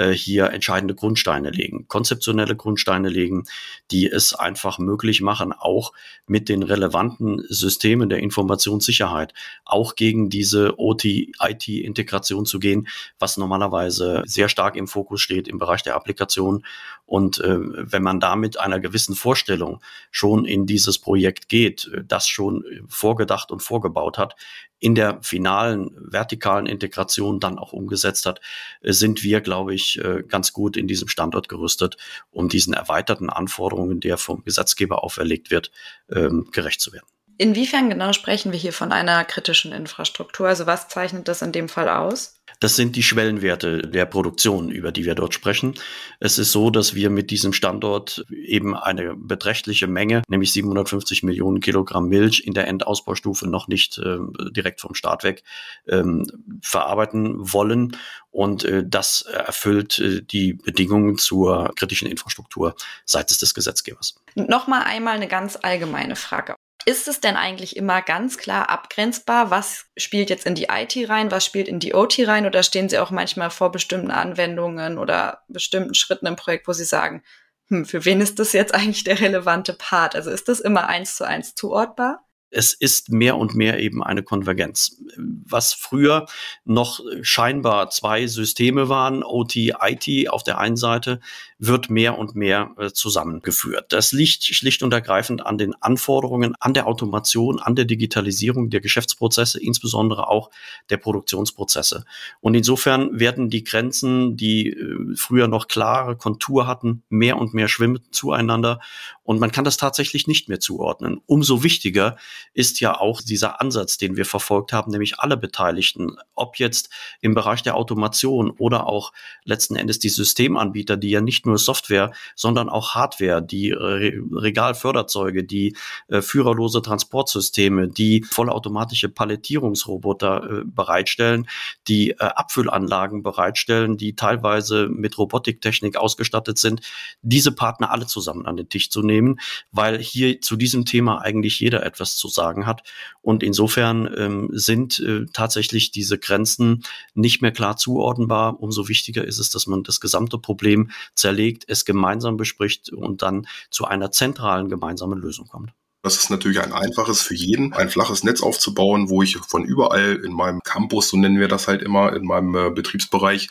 äh, 0.00 0.12
hier 0.12 0.50
entscheidende 0.50 0.94
Grundsteine 0.94 1.50
legen, 1.50 1.86
konzeptionelle 1.86 2.56
Grundsteine 2.56 3.10
legen, 3.10 3.44
die 3.90 4.08
es 4.08 4.34
einfach 4.34 4.78
möglich 4.78 5.20
machen, 5.20 5.52
auch 5.52 5.92
mit 6.26 6.48
den 6.48 6.62
relevanten 6.62 7.44
Systemen 7.50 8.08
der 8.08 8.20
Informationssicherheit 8.20 9.34
auch 9.66 9.96
gegen 9.96 10.30
diese 10.30 10.78
OT-IT-Integration 10.78 12.46
zu 12.46 12.58
gehen, 12.58 12.88
was 13.18 13.36
normalerweise 13.36 14.22
sehr 14.24 14.48
stark 14.48 14.76
im 14.76 14.88
Fokus 14.88 15.20
steht 15.20 15.48
im 15.48 15.58
Bereich 15.58 15.82
der 15.82 15.96
Applikation. 15.96 16.64
Und 17.10 17.40
äh, 17.40 17.58
wenn 17.58 18.04
man 18.04 18.20
da 18.20 18.36
mit 18.36 18.60
einer 18.60 18.78
gewissen 18.78 19.16
Vorstellung 19.16 19.82
schon 20.12 20.44
in 20.44 20.64
dieses 20.64 21.00
Projekt 21.00 21.48
geht, 21.48 21.90
das 22.06 22.28
schon 22.28 22.64
vorgedacht 22.86 23.50
und 23.50 23.64
vorgebaut 23.64 24.16
hat, 24.16 24.36
in 24.78 24.94
der 24.94 25.18
finalen 25.20 25.90
vertikalen 25.98 26.66
Integration 26.66 27.40
dann 27.40 27.58
auch 27.58 27.72
umgesetzt 27.72 28.26
hat, 28.26 28.40
äh, 28.80 28.92
sind 28.92 29.24
wir, 29.24 29.40
glaube 29.40 29.74
ich, 29.74 29.98
äh, 29.98 30.22
ganz 30.22 30.52
gut 30.52 30.76
in 30.76 30.86
diesem 30.86 31.08
Standort 31.08 31.48
gerüstet, 31.48 31.96
um 32.30 32.48
diesen 32.48 32.74
erweiterten 32.74 33.28
Anforderungen, 33.28 33.98
der 33.98 34.16
vom 34.16 34.44
Gesetzgeber 34.44 35.02
auferlegt 35.02 35.50
wird, 35.50 35.72
ähm, 36.12 36.48
gerecht 36.52 36.80
zu 36.80 36.92
werden. 36.92 37.06
Inwiefern 37.38 37.90
genau 37.90 38.12
sprechen 38.12 38.52
wir 38.52 38.58
hier 38.60 38.72
von 38.72 38.92
einer 38.92 39.24
kritischen 39.24 39.72
Infrastruktur? 39.72 40.46
Also 40.46 40.66
was 40.66 40.86
zeichnet 40.86 41.26
das 41.26 41.42
in 41.42 41.50
dem 41.50 41.68
Fall 41.68 41.88
aus? 41.88 42.39
Das 42.60 42.76
sind 42.76 42.94
die 42.94 43.02
Schwellenwerte 43.02 43.78
der 43.78 44.04
Produktion, 44.04 44.70
über 44.70 44.92
die 44.92 45.06
wir 45.06 45.14
dort 45.14 45.32
sprechen. 45.32 45.74
Es 46.20 46.38
ist 46.38 46.52
so, 46.52 46.68
dass 46.70 46.94
wir 46.94 47.08
mit 47.08 47.30
diesem 47.30 47.54
Standort 47.54 48.26
eben 48.30 48.76
eine 48.76 49.16
beträchtliche 49.16 49.86
Menge, 49.86 50.22
nämlich 50.28 50.52
750 50.52 51.22
Millionen 51.22 51.60
Kilogramm 51.60 52.08
Milch 52.08 52.42
in 52.46 52.52
der 52.52 52.68
Endausbaustufe 52.68 53.48
noch 53.48 53.66
nicht 53.66 53.98
äh, 53.98 54.18
direkt 54.50 54.82
vom 54.82 54.94
Start 54.94 55.24
weg 55.24 55.42
ähm, 55.88 56.26
verarbeiten 56.60 57.36
wollen. 57.52 57.96
Und 58.30 58.64
äh, 58.64 58.84
das 58.86 59.22
erfüllt 59.22 59.98
äh, 59.98 60.22
die 60.22 60.52
Bedingungen 60.52 61.16
zur 61.16 61.72
kritischen 61.76 62.08
Infrastruktur 62.08 62.74
seitens 63.06 63.38
des 63.38 63.54
Gesetzgebers. 63.54 64.20
Nochmal 64.34 64.82
einmal 64.84 65.16
eine 65.16 65.28
ganz 65.28 65.56
allgemeine 65.60 66.14
Frage. 66.14 66.54
Ist 66.86 67.08
es 67.08 67.20
denn 67.20 67.36
eigentlich 67.36 67.76
immer 67.76 68.00
ganz 68.00 68.38
klar 68.38 68.70
abgrenzbar, 68.70 69.50
was 69.50 69.86
spielt 69.96 70.30
jetzt 70.30 70.46
in 70.46 70.54
die 70.54 70.68
IT 70.70 71.08
rein, 71.08 71.30
was 71.30 71.44
spielt 71.44 71.68
in 71.68 71.78
die 71.78 71.94
OT 71.94 72.26
rein 72.26 72.46
oder 72.46 72.62
stehen 72.62 72.88
Sie 72.88 72.98
auch 72.98 73.10
manchmal 73.10 73.50
vor 73.50 73.70
bestimmten 73.70 74.10
Anwendungen 74.10 74.98
oder 74.98 75.42
bestimmten 75.48 75.94
Schritten 75.94 76.26
im 76.26 76.36
Projekt, 76.36 76.66
wo 76.66 76.72
Sie 76.72 76.84
sagen, 76.84 77.22
hm, 77.68 77.84
für 77.84 78.04
wen 78.04 78.20
ist 78.20 78.38
das 78.38 78.52
jetzt 78.52 78.74
eigentlich 78.74 79.04
der 79.04 79.20
relevante 79.20 79.74
Part? 79.74 80.16
Also 80.16 80.30
ist 80.30 80.48
das 80.48 80.60
immer 80.60 80.88
eins 80.88 81.16
zu 81.16 81.24
eins 81.24 81.54
zuordbar? 81.54 82.24
es 82.50 82.72
ist 82.72 83.10
mehr 83.10 83.36
und 83.36 83.54
mehr 83.54 83.78
eben 83.78 84.02
eine 84.02 84.22
Konvergenz. 84.22 85.00
Was 85.16 85.72
früher 85.72 86.26
noch 86.64 87.00
scheinbar 87.22 87.90
zwei 87.90 88.26
Systeme 88.26 88.88
waren, 88.88 89.22
OT, 89.22 89.56
IT 89.56 90.28
auf 90.28 90.42
der 90.42 90.58
einen 90.58 90.76
Seite, 90.76 91.20
wird 91.62 91.90
mehr 91.90 92.18
und 92.18 92.34
mehr 92.34 92.70
äh, 92.78 92.90
zusammengeführt. 92.90 93.92
Das 93.92 94.12
liegt 94.12 94.44
schlicht 94.44 94.82
und 94.82 94.94
ergreifend 94.94 95.44
an 95.44 95.58
den 95.58 95.74
Anforderungen, 95.74 96.54
an 96.58 96.72
der 96.72 96.86
Automation, 96.86 97.60
an 97.60 97.76
der 97.76 97.84
Digitalisierung 97.84 98.70
der 98.70 98.80
Geschäftsprozesse, 98.80 99.62
insbesondere 99.62 100.28
auch 100.28 100.50
der 100.88 100.96
Produktionsprozesse. 100.96 102.06
Und 102.40 102.54
insofern 102.54 103.20
werden 103.20 103.50
die 103.50 103.62
Grenzen, 103.62 104.38
die 104.38 104.70
äh, 104.70 105.14
früher 105.16 105.48
noch 105.48 105.68
klare 105.68 106.16
Kontur 106.16 106.66
hatten, 106.66 107.02
mehr 107.10 107.36
und 107.36 107.52
mehr 107.52 107.68
schwimmen 107.68 108.00
zueinander. 108.10 108.80
Und 109.22 109.38
man 109.38 109.52
kann 109.52 109.64
das 109.64 109.76
tatsächlich 109.76 110.26
nicht 110.26 110.48
mehr 110.48 110.60
zuordnen. 110.60 111.20
Umso 111.26 111.62
wichtiger 111.62 112.16
ist 112.54 112.80
ja 112.80 112.98
auch 112.98 113.20
dieser 113.20 113.60
Ansatz, 113.60 113.98
den 113.98 114.16
wir 114.16 114.24
verfolgt 114.24 114.72
haben, 114.72 114.90
nämlich 114.90 115.20
alle 115.20 115.36
Beteiligten, 115.36 116.16
ob 116.34 116.56
jetzt 116.56 116.88
im 117.20 117.34
Bereich 117.34 117.62
der 117.62 117.76
Automation 117.76 118.50
oder 118.50 118.86
auch 118.86 119.12
letzten 119.44 119.76
Endes 119.76 119.98
die 119.98 120.08
Systemanbieter, 120.08 120.96
die 120.96 121.10
ja 121.10 121.20
nicht 121.20 121.46
nur 121.46 121.49
Software, 121.58 122.12
sondern 122.34 122.68
auch 122.68 122.94
Hardware, 122.94 123.42
die 123.42 123.72
Re 123.72 124.12
Regalförderzeuge, 124.32 125.44
die 125.44 125.76
äh, 126.08 126.22
führerlose 126.22 126.82
Transportsysteme, 126.82 127.88
die 127.88 128.24
vollautomatische 128.24 129.08
Palettierungsroboter 129.08 130.60
äh, 130.60 130.64
bereitstellen, 130.64 131.48
die 131.88 132.10
äh, 132.10 132.16
Abfüllanlagen 132.18 133.22
bereitstellen, 133.22 133.96
die 133.96 134.14
teilweise 134.14 134.88
mit 134.88 135.18
Robotiktechnik 135.18 135.96
ausgestattet 135.96 136.58
sind, 136.58 136.80
diese 137.22 137.52
Partner 137.52 137.90
alle 137.90 138.06
zusammen 138.06 138.46
an 138.46 138.56
den 138.56 138.68
Tisch 138.68 138.90
zu 138.90 139.02
nehmen, 139.02 139.40
weil 139.72 139.98
hier 139.98 140.40
zu 140.40 140.56
diesem 140.56 140.84
Thema 140.84 141.20
eigentlich 141.22 141.60
jeder 141.60 141.84
etwas 141.84 142.16
zu 142.16 142.28
sagen 142.28 142.66
hat. 142.66 142.82
Und 143.22 143.42
insofern 143.42 144.12
ähm, 144.16 144.48
sind 144.52 144.98
äh, 145.00 145.26
tatsächlich 145.32 145.90
diese 145.90 146.18
Grenzen 146.18 146.84
nicht 147.14 147.42
mehr 147.42 147.52
klar 147.52 147.76
zuordnenbar. 147.76 148.60
Umso 148.60 148.88
wichtiger 148.88 149.24
ist 149.24 149.38
es, 149.38 149.50
dass 149.50 149.66
man 149.66 149.82
das 149.82 150.00
gesamte 150.00 150.38
Problem 150.38 150.90
zerlegt, 151.14 151.39
es 151.68 151.84
gemeinsam 151.84 152.36
bespricht 152.36 152.90
und 152.90 153.22
dann 153.22 153.46
zu 153.70 153.84
einer 153.86 154.10
zentralen 154.10 154.68
gemeinsamen 154.68 155.18
Lösung 155.18 155.48
kommt. 155.48 155.72
Das 156.02 156.16
ist 156.16 156.30
natürlich 156.30 156.60
ein 156.60 156.72
einfaches 156.72 157.20
für 157.20 157.34
jeden, 157.34 157.74
ein 157.74 157.90
flaches 157.90 158.24
Netz 158.24 158.42
aufzubauen, 158.42 159.10
wo 159.10 159.22
ich 159.22 159.36
von 159.36 159.64
überall 159.64 160.16
in 160.24 160.32
meinem 160.32 160.60
Campus, 160.62 161.10
so 161.10 161.18
nennen 161.18 161.38
wir 161.38 161.48
das 161.48 161.68
halt 161.68 161.82
immer, 161.82 162.14
in 162.14 162.24
meinem 162.24 162.54
äh, 162.54 162.70
Betriebsbereich, 162.70 163.48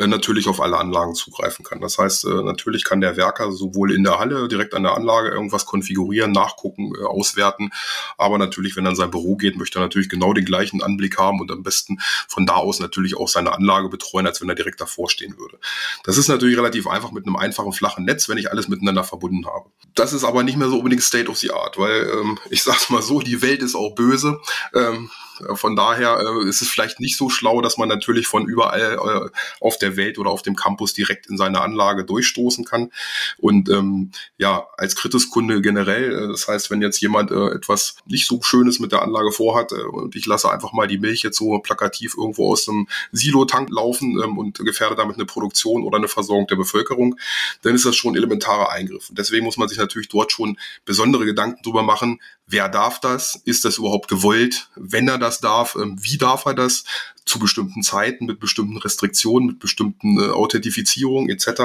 äh, 0.00 0.06
natürlich 0.06 0.48
auf 0.48 0.62
alle 0.62 0.78
Anlagen 0.78 1.14
zugreifen 1.14 1.62
kann. 1.62 1.82
Das 1.82 1.98
heißt, 1.98 2.24
äh, 2.24 2.42
natürlich 2.42 2.84
kann 2.84 3.02
der 3.02 3.18
Werker 3.18 3.52
sowohl 3.52 3.92
in 3.92 4.02
der 4.02 4.18
Halle 4.18 4.48
direkt 4.48 4.72
an 4.72 4.82
der 4.82 4.94
Anlage 4.94 5.28
irgendwas 5.28 5.66
konfigurieren, 5.66 6.32
nachgucken, 6.32 6.92
äh, 6.98 7.04
auswerten, 7.04 7.70
aber 8.16 8.38
natürlich, 8.38 8.76
wenn 8.76 8.86
er 8.86 8.92
in 8.92 8.96
sein 8.96 9.10
Büro 9.10 9.36
geht, 9.36 9.58
möchte 9.58 9.78
er 9.78 9.82
natürlich 9.82 10.08
genau 10.08 10.32
den 10.32 10.46
gleichen 10.46 10.82
Anblick 10.82 11.18
haben 11.18 11.38
und 11.38 11.52
am 11.52 11.62
besten 11.62 11.98
von 12.28 12.46
da 12.46 12.54
aus 12.54 12.80
natürlich 12.80 13.14
auch 13.14 13.28
seine 13.28 13.52
Anlage 13.52 13.90
betreuen, 13.90 14.26
als 14.26 14.40
wenn 14.40 14.48
er 14.48 14.54
direkt 14.54 14.80
davor 14.80 15.10
stehen 15.10 15.36
würde. 15.36 15.58
Das 16.04 16.16
ist 16.16 16.28
natürlich 16.28 16.56
relativ 16.56 16.86
einfach 16.86 17.12
mit 17.12 17.26
einem 17.26 17.36
einfachen 17.36 17.74
flachen 17.74 18.06
Netz, 18.06 18.26
wenn 18.30 18.38
ich 18.38 18.50
alles 18.50 18.68
miteinander 18.68 19.04
verbunden 19.04 19.46
habe. 19.46 19.68
Das 19.94 20.14
ist 20.14 20.24
aber 20.24 20.42
nicht 20.44 20.56
mehr 20.56 20.68
so 20.68 20.78
unbedingt 20.78 21.02
State 21.02 21.28
of 21.28 21.36
the 21.36 21.50
Art, 21.50 21.76
weil 21.76 21.89
ähm, 21.90 22.38
ich 22.50 22.62
sag's 22.62 22.90
mal 22.90 23.02
so, 23.02 23.20
die 23.20 23.42
Welt 23.42 23.62
ist 23.62 23.74
auch 23.74 23.94
böse. 23.94 24.40
Ähm, 24.74 25.10
äh, 25.10 25.29
von 25.54 25.76
daher 25.76 26.18
äh, 26.18 26.48
ist 26.48 26.62
es 26.62 26.68
vielleicht 26.68 27.00
nicht 27.00 27.16
so 27.16 27.28
schlau, 27.30 27.60
dass 27.60 27.78
man 27.78 27.88
natürlich 27.88 28.26
von 28.26 28.46
überall 28.46 28.94
äh, 28.94 29.64
auf 29.64 29.78
der 29.78 29.96
Welt 29.96 30.18
oder 30.18 30.30
auf 30.30 30.42
dem 30.42 30.56
Campus 30.56 30.94
direkt 30.94 31.26
in 31.28 31.36
seine 31.36 31.60
Anlage 31.60 32.04
durchstoßen 32.04 32.64
kann. 32.64 32.90
Und 33.38 33.68
ähm, 33.68 34.12
ja, 34.38 34.66
als 34.76 34.96
Kritiskunde 34.96 35.60
generell, 35.60 36.24
äh, 36.24 36.28
das 36.28 36.48
heißt, 36.48 36.70
wenn 36.70 36.82
jetzt 36.82 37.00
jemand 37.00 37.30
äh, 37.30 37.48
etwas 37.48 37.96
nicht 38.06 38.26
so 38.26 38.40
Schönes 38.42 38.78
mit 38.78 38.92
der 38.92 39.02
Anlage 39.02 39.32
vorhat 39.32 39.72
äh, 39.72 39.82
und 39.82 40.16
ich 40.16 40.26
lasse 40.26 40.50
einfach 40.50 40.72
mal 40.72 40.86
die 40.86 40.98
Milch 40.98 41.22
jetzt 41.22 41.38
so 41.38 41.58
plakativ 41.58 42.14
irgendwo 42.16 42.52
aus 42.52 42.64
dem 42.64 42.88
Silotank 43.12 43.70
laufen 43.70 44.20
ähm, 44.22 44.38
und 44.38 44.58
gefährde 44.58 44.96
damit 44.96 45.16
eine 45.16 45.26
Produktion 45.26 45.84
oder 45.84 45.98
eine 45.98 46.08
Versorgung 46.08 46.46
der 46.46 46.56
Bevölkerung, 46.56 47.16
dann 47.62 47.74
ist 47.74 47.84
das 47.84 47.96
schon 47.96 48.12
ein 48.12 48.16
elementarer 48.16 48.70
Eingriff. 48.70 49.10
Und 49.10 49.18
deswegen 49.18 49.44
muss 49.44 49.56
man 49.56 49.68
sich 49.68 49.78
natürlich 49.78 50.08
dort 50.08 50.32
schon 50.32 50.58
besondere 50.84 51.24
Gedanken 51.24 51.62
drüber 51.62 51.82
machen, 51.82 52.20
wer 52.50 52.68
darf 52.68 53.00
das? 53.00 53.40
Ist 53.44 53.64
das 53.64 53.78
überhaupt 53.78 54.08
gewollt? 54.08 54.68
Wenn 54.76 55.08
er 55.08 55.18
das 55.18 55.40
darf, 55.40 55.76
ähm, 55.76 55.96
wie 56.00 56.18
darf 56.18 56.44
er 56.44 56.54
das? 56.54 56.84
Zu 57.26 57.38
bestimmten 57.38 57.82
Zeiten, 57.82 58.26
mit 58.26 58.40
bestimmten 58.40 58.76
Restriktionen, 58.78 59.46
mit 59.46 59.58
bestimmten 59.60 60.18
äh, 60.18 60.30
Authentifizierungen 60.30 61.30
etc. 61.30 61.62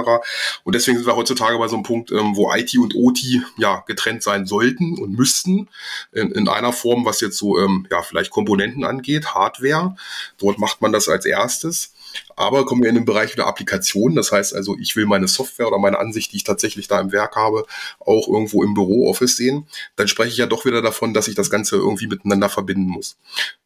Und 0.64 0.76
deswegen 0.76 0.98
sind 0.98 1.08
wir 1.08 1.16
heutzutage 1.16 1.58
bei 1.58 1.68
so 1.68 1.76
einem 1.76 1.84
Punkt, 1.84 2.12
ähm, 2.12 2.36
wo 2.36 2.54
IT 2.54 2.78
und 2.78 2.94
OT 2.94 3.20
ja 3.58 3.84
getrennt 3.88 4.22
sein 4.22 4.46
sollten 4.46 5.00
und 5.00 5.18
müssten 5.18 5.68
in, 6.12 6.32
in 6.32 6.48
einer 6.48 6.72
Form, 6.72 7.06
was 7.06 7.20
jetzt 7.22 7.38
so 7.38 7.58
ähm, 7.58 7.88
ja 7.90 8.04
vielleicht 8.04 8.30
Komponenten 8.30 8.84
angeht, 8.84 9.34
Hardware. 9.34 9.96
Dort 10.38 10.60
macht 10.60 10.82
man 10.82 10.92
das 10.92 11.10
als 11.10 11.26
erstes. 11.26 11.95
Aber 12.36 12.66
kommen 12.66 12.84
wir 12.84 12.90
in 12.90 12.96
den 12.96 13.06
Bereich 13.06 13.36
der 13.36 13.48
Applikation. 13.48 14.16
Das 14.16 14.32
heißt 14.32 14.56
also, 14.56 14.76
ich 14.80 14.96
will 14.96 15.06
meine 15.06 15.28
Software 15.28 15.68
oder 15.68 15.80
meine 15.80 16.00
Ansicht, 16.00 16.32
die 16.32 16.38
ich 16.38 16.44
tatsächlich 16.44 16.88
da 16.88 17.00
im 17.00 17.12
Werk 17.12 17.36
habe, 17.36 17.66
auch 18.00 18.28
irgendwo 18.28 18.64
im 18.64 18.74
Büro-Office 18.74 19.38
sehen. 19.38 19.68
Dann 19.96 20.08
spreche 20.08 20.32
ich 20.32 20.38
ja 20.38 20.48
doch 20.48 20.66
wieder 20.66 20.82
davon, 20.82 21.14
dass 21.14 21.28
ich 21.28 21.36
das 21.36 21.50
Ganze 21.50 21.76
irgendwie 21.76 22.08
miteinander 22.08 22.50
verbinden 22.50 22.90
muss. 22.90 23.18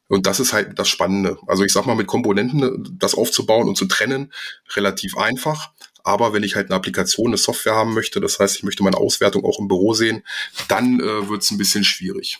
Und 0.07 0.25
das 0.25 0.39
ist 0.39 0.53
halt 0.53 0.79
das 0.79 0.89
Spannende. 0.89 1.37
Also 1.45 1.63
ich 1.63 1.71
sag 1.71 1.85
mal, 1.85 1.95
mit 1.95 2.07
Komponenten 2.07 2.97
das 2.99 3.13
aufzubauen 3.13 3.67
und 3.67 3.77
zu 3.77 3.85
trennen, 3.85 4.33
relativ 4.75 5.17
einfach. 5.17 5.71
Aber 6.03 6.33
wenn 6.33 6.43
ich 6.43 6.55
halt 6.55 6.67
eine 6.67 6.75
Applikation, 6.75 7.27
eine 7.27 7.37
Software 7.37 7.75
haben 7.75 7.93
möchte, 7.93 8.19
das 8.19 8.39
heißt, 8.39 8.57
ich 8.57 8.63
möchte 8.63 8.83
meine 8.83 8.97
Auswertung 8.97 9.45
auch 9.45 9.59
im 9.59 9.67
Büro 9.67 9.93
sehen, 9.93 10.23
dann 10.67 10.99
äh, 10.99 11.29
wird 11.29 11.43
es 11.43 11.51
ein 11.51 11.59
bisschen 11.59 11.83
schwierig. 11.83 12.39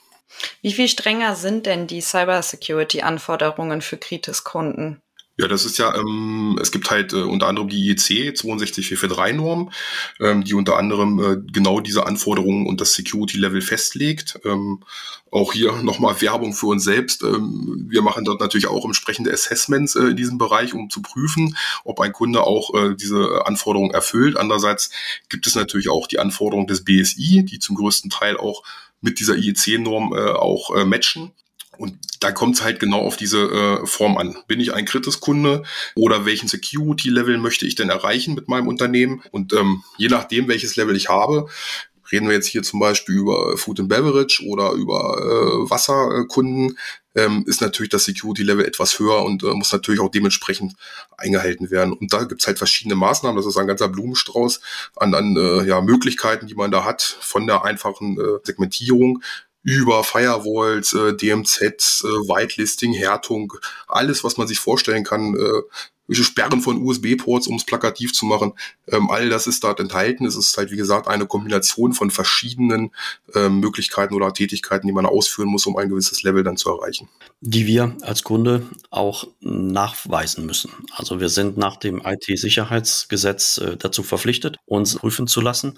Wie 0.62 0.74
viel 0.74 0.88
strenger 0.88 1.36
sind 1.36 1.66
denn 1.66 1.86
die 1.86 2.02
Cybersecurity-Anforderungen 2.02 3.82
für 3.82 3.98
Kritis-Kunden? 3.98 5.02
Ja, 5.40 5.48
das 5.48 5.64
ist 5.64 5.78
ja, 5.78 5.96
ähm, 5.96 6.60
es 6.62 6.70
gibt 6.70 6.92
halt 6.92 7.14
äh, 7.14 7.22
unter 7.22 7.48
anderem 7.48 7.70
die 7.70 7.88
IEC 7.88 8.36
62443-Norm, 8.36 9.72
ähm, 10.20 10.44
die 10.44 10.54
unter 10.54 10.76
anderem 10.76 11.20
äh, 11.24 11.38
genau 11.50 11.80
diese 11.80 12.06
Anforderungen 12.06 12.68
und 12.68 12.82
das 12.82 12.92
Security-Level 12.92 13.62
festlegt. 13.62 14.38
Ähm, 14.44 14.84
auch 15.32 15.54
hier 15.54 15.72
nochmal 15.82 16.20
Werbung 16.22 16.52
für 16.52 16.66
uns 16.66 16.84
selbst. 16.84 17.24
Ähm, 17.24 17.86
wir 17.88 18.02
machen 18.02 18.26
dort 18.26 18.42
natürlich 18.42 18.68
auch 18.68 18.84
entsprechende 18.84 19.32
Assessments 19.32 19.96
äh, 19.96 20.08
in 20.08 20.18
diesem 20.18 20.38
Bereich, 20.40 20.74
um 20.74 20.90
zu 20.90 21.02
prüfen, 21.02 21.56
ob 21.86 22.02
ein 22.02 22.12
Kunde 22.12 22.44
auch 22.44 22.74
äh, 22.74 22.96
diese 22.98 23.46
Anforderungen 23.46 23.92
erfüllt. 23.92 24.36
Andererseits 24.36 24.92
gibt 25.30 25.48
es 25.48 25.56
natürlich 25.56 25.88
auch 25.88 26.08
die 26.08 26.20
Anforderungen 26.20 26.68
des 26.68 26.84
BSI, 26.84 27.46
die 27.46 27.60
zum 27.60 27.78
größten 27.78 28.10
Teil 28.10 28.36
auch 28.36 28.62
mit 29.00 29.22
dieser 29.22 29.38
IEC-Norm 29.38 30.14
äh, 30.14 30.32
auch 30.32 30.76
äh, 30.76 30.84
matchen. 30.84 31.32
Und 31.80 31.98
da 32.20 32.34
kommt 32.34 32.58
es 32.58 32.62
halt 32.62 32.82
genau 32.82 33.00
auf 33.00 33.16
diese 33.16 33.40
äh, 33.40 33.88
Form 33.88 34.18
an. 34.18 34.36
Bin 34.48 34.60
ich 34.60 34.74
ein 34.74 34.84
Kritiskunde 34.84 35.64
oder 35.96 36.26
welchen 36.26 36.50
Security-Level 36.50 37.38
möchte 37.38 37.66
ich 37.66 37.76
denn 37.76 37.90
erreichen 37.90 38.36
mit 38.36 38.50
meinem 38.50 38.68
Unternehmen? 38.68 39.24
Und 39.32 39.54
ähm, 39.54 39.82
je 39.98 40.10
nachdem, 40.10 40.50
welches 40.50 40.76
Level 40.76 40.98
ich 40.98 41.08
habe, 41.08 41.48
reden 42.12 42.28
wir 42.28 42.36
jetzt 42.36 42.48
hier 42.48 42.64
zum 42.64 42.82
Beispiel 42.82 43.16
über 43.16 43.56
Food 43.56 43.80
and 43.80 43.88
Beverage 43.88 44.44
oder 44.46 44.74
über 44.74 45.20
äh, 45.20 45.70
Wasserkunden, 45.70 46.78
ähm, 47.16 47.46
ist 47.48 47.62
natürlich 47.62 47.92
das 47.92 48.04
Security-Level 48.04 48.66
etwas 48.66 49.00
höher 49.00 49.24
und 49.24 49.44
äh, 49.44 49.54
muss 49.54 49.72
natürlich 49.72 50.02
auch 50.02 50.12
dementsprechend 50.12 50.74
eingehalten 51.18 51.72
werden. 51.72 51.94
Und 51.94 52.12
da 52.12 52.26
gibt's 52.26 52.46
halt 52.46 52.58
verschiedene 52.58 52.96
Maßnahmen. 52.96 53.38
Das 53.38 53.46
ist 53.46 53.56
ein 53.56 53.68
ganzer 53.68 53.88
Blumenstrauß 53.88 54.60
an, 54.98 55.14
an 55.14 55.38
äh, 55.38 55.64
ja, 55.64 55.80
Möglichkeiten, 55.80 56.48
die 56.48 56.56
man 56.56 56.72
da 56.72 56.84
hat, 56.84 57.02
von 57.02 57.48
der 57.48 57.64
einfachen 57.64 58.20
äh, 58.20 58.40
Segmentierung 58.44 59.24
über 59.64 60.04
Firewalls, 60.04 60.94
äh, 60.94 61.16
DMZs, 61.16 62.04
äh, 62.04 62.08
Whitelisting, 62.08 62.94
Härtung, 62.94 63.54
alles, 63.88 64.24
was 64.24 64.38
man 64.38 64.48
sich 64.48 64.60
vorstellen 64.60 65.04
kann, 65.04 65.36
äh, 65.36 65.62
Sperren 66.12 66.62
von 66.62 66.82
USB-Ports, 66.82 67.48
um 67.48 67.56
es 67.56 67.66
plakativ 67.66 68.14
zu 68.14 68.26
machen. 68.26 68.54
Ähm, 68.88 69.10
all 69.10 69.30
das 69.30 69.48
ist 69.48 69.64
dort 69.64 69.80
enthalten. 69.80 70.26
Es 70.26 70.36
ist 70.36 70.58
halt, 70.58 70.72
wie 70.72 70.78
gesagt, 70.78 71.08
eine 71.08 71.28
Kombination 71.28 71.94
von 71.94 72.10
verschiedenen 72.10 72.92
ähm, 73.36 73.60
Möglichkeiten 73.60 74.16
oder 74.16 74.34
Tätigkeiten, 74.34 74.88
die 74.88 74.94
man 74.94 75.06
ausführen 75.06 75.50
muss, 75.50 75.66
um 75.66 75.78
ein 75.78 75.90
gewisses 75.90 76.24
Level 76.24 76.44
dann 76.44 76.58
zu 76.58 76.70
erreichen. 76.70 77.10
Die 77.42 77.68
wir 77.68 77.96
als 78.02 78.24
Kunde 78.24 78.64
auch 78.90 79.28
nachweisen 79.40 80.46
müssen. 80.46 80.72
Also 80.92 81.20
wir 81.20 81.30
sind 81.30 81.58
nach 81.58 81.78
dem 81.78 82.02
IT-Sicherheitsgesetz 82.04 83.60
äh, 83.60 83.78
dazu 83.78 84.04
verpflichtet, 84.04 84.58
uns 84.66 84.96
prüfen 84.96 85.28
zu 85.28 85.42
lassen. 85.42 85.78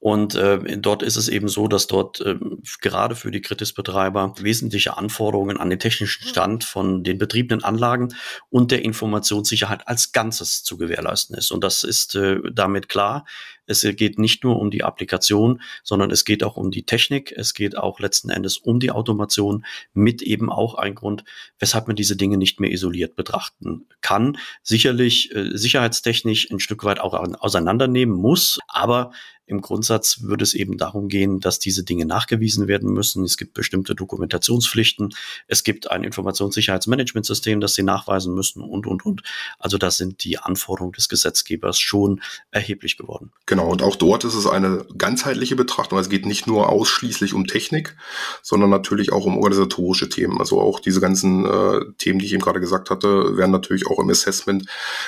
Und 0.00 0.36
äh, 0.36 0.78
dort 0.78 1.02
ist 1.02 1.16
es 1.16 1.28
eben 1.28 1.48
so, 1.48 1.66
dass 1.66 1.88
dort 1.88 2.20
äh, 2.20 2.36
gerade 2.80 3.16
für 3.16 3.32
die 3.32 3.40
Kritisbetreiber 3.40 4.34
wesentliche 4.38 4.96
Anforderungen 4.96 5.56
an 5.56 5.70
den 5.70 5.80
technischen 5.80 6.26
Stand 6.26 6.62
von 6.62 7.02
den 7.02 7.18
betriebenen 7.18 7.64
Anlagen 7.64 8.14
und 8.48 8.70
der 8.70 8.84
Informationssicherheit 8.84 9.88
als 9.88 10.12
Ganzes 10.12 10.62
zu 10.62 10.78
gewährleisten 10.78 11.36
ist. 11.36 11.50
Und 11.50 11.64
das 11.64 11.82
ist 11.82 12.14
äh, 12.14 12.38
damit 12.52 12.88
klar. 12.88 13.24
Es 13.68 13.82
geht 13.82 14.18
nicht 14.18 14.42
nur 14.42 14.58
um 14.58 14.70
die 14.70 14.82
Applikation, 14.82 15.62
sondern 15.84 16.10
es 16.10 16.24
geht 16.24 16.42
auch 16.42 16.56
um 16.56 16.70
die 16.70 16.84
Technik. 16.84 17.32
Es 17.36 17.54
geht 17.54 17.76
auch 17.76 18.00
letzten 18.00 18.30
Endes 18.30 18.56
um 18.56 18.80
die 18.80 18.90
Automation 18.90 19.64
mit 19.92 20.22
eben 20.22 20.50
auch 20.50 20.74
ein 20.74 20.94
Grund, 20.94 21.24
weshalb 21.58 21.86
man 21.86 21.96
diese 21.96 22.16
Dinge 22.16 22.38
nicht 22.38 22.60
mehr 22.60 22.72
isoliert 22.72 23.14
betrachten 23.14 23.86
kann. 24.00 24.38
Sicherlich 24.62 25.34
äh, 25.34 25.56
sicherheitstechnisch 25.56 26.50
ein 26.50 26.60
Stück 26.60 26.84
weit 26.84 27.00
auch 27.00 27.14
auseinandernehmen 27.14 28.16
muss, 28.16 28.58
aber 28.66 29.12
im 29.48 29.62
Grundsatz 29.62 30.20
würde 30.22 30.44
es 30.44 30.52
eben 30.52 30.76
darum 30.76 31.08
gehen, 31.08 31.40
dass 31.40 31.58
diese 31.58 31.82
Dinge 31.82 32.04
nachgewiesen 32.04 32.68
werden 32.68 32.92
müssen. 32.92 33.24
Es 33.24 33.38
gibt 33.38 33.54
bestimmte 33.54 33.94
Dokumentationspflichten. 33.94 35.14
Es 35.46 35.64
gibt 35.64 35.90
ein 35.90 36.04
Informationssicherheitsmanagementsystem, 36.04 37.58
das 37.60 37.74
sie 37.74 37.82
nachweisen 37.82 38.34
müssen 38.34 38.62
und, 38.62 38.86
und, 38.86 39.06
und. 39.06 39.22
Also 39.58 39.78
da 39.78 39.90
sind 39.90 40.22
die 40.22 40.38
Anforderungen 40.38 40.92
des 40.92 41.08
Gesetzgebers 41.08 41.78
schon 41.78 42.20
erheblich 42.50 42.98
geworden. 42.98 43.32
Genau. 43.46 43.57
Und 43.62 43.82
auch 43.82 43.96
dort 43.96 44.24
ist 44.24 44.34
es 44.34 44.46
eine 44.46 44.84
ganzheitliche 44.96 45.56
Betrachtung. 45.56 45.98
Es 45.98 46.08
geht 46.08 46.26
nicht 46.26 46.46
nur 46.46 46.68
ausschließlich 46.68 47.34
um 47.34 47.46
Technik, 47.46 47.96
sondern 48.42 48.70
natürlich 48.70 49.12
auch 49.12 49.24
um 49.24 49.36
organisatorische 49.36 50.08
Themen. 50.08 50.38
Also 50.38 50.60
auch 50.60 50.80
diese 50.80 51.00
ganzen 51.00 51.44
äh, 51.44 51.80
Themen, 51.98 52.18
die 52.18 52.26
ich 52.26 52.32
eben 52.32 52.42
gerade 52.42 52.60
gesagt 52.60 52.90
hatte, 52.90 53.36
werden 53.36 53.50
natürlich 53.50 53.86
auch 53.86 53.98
im 53.98 54.10
Assessment. 54.10 54.66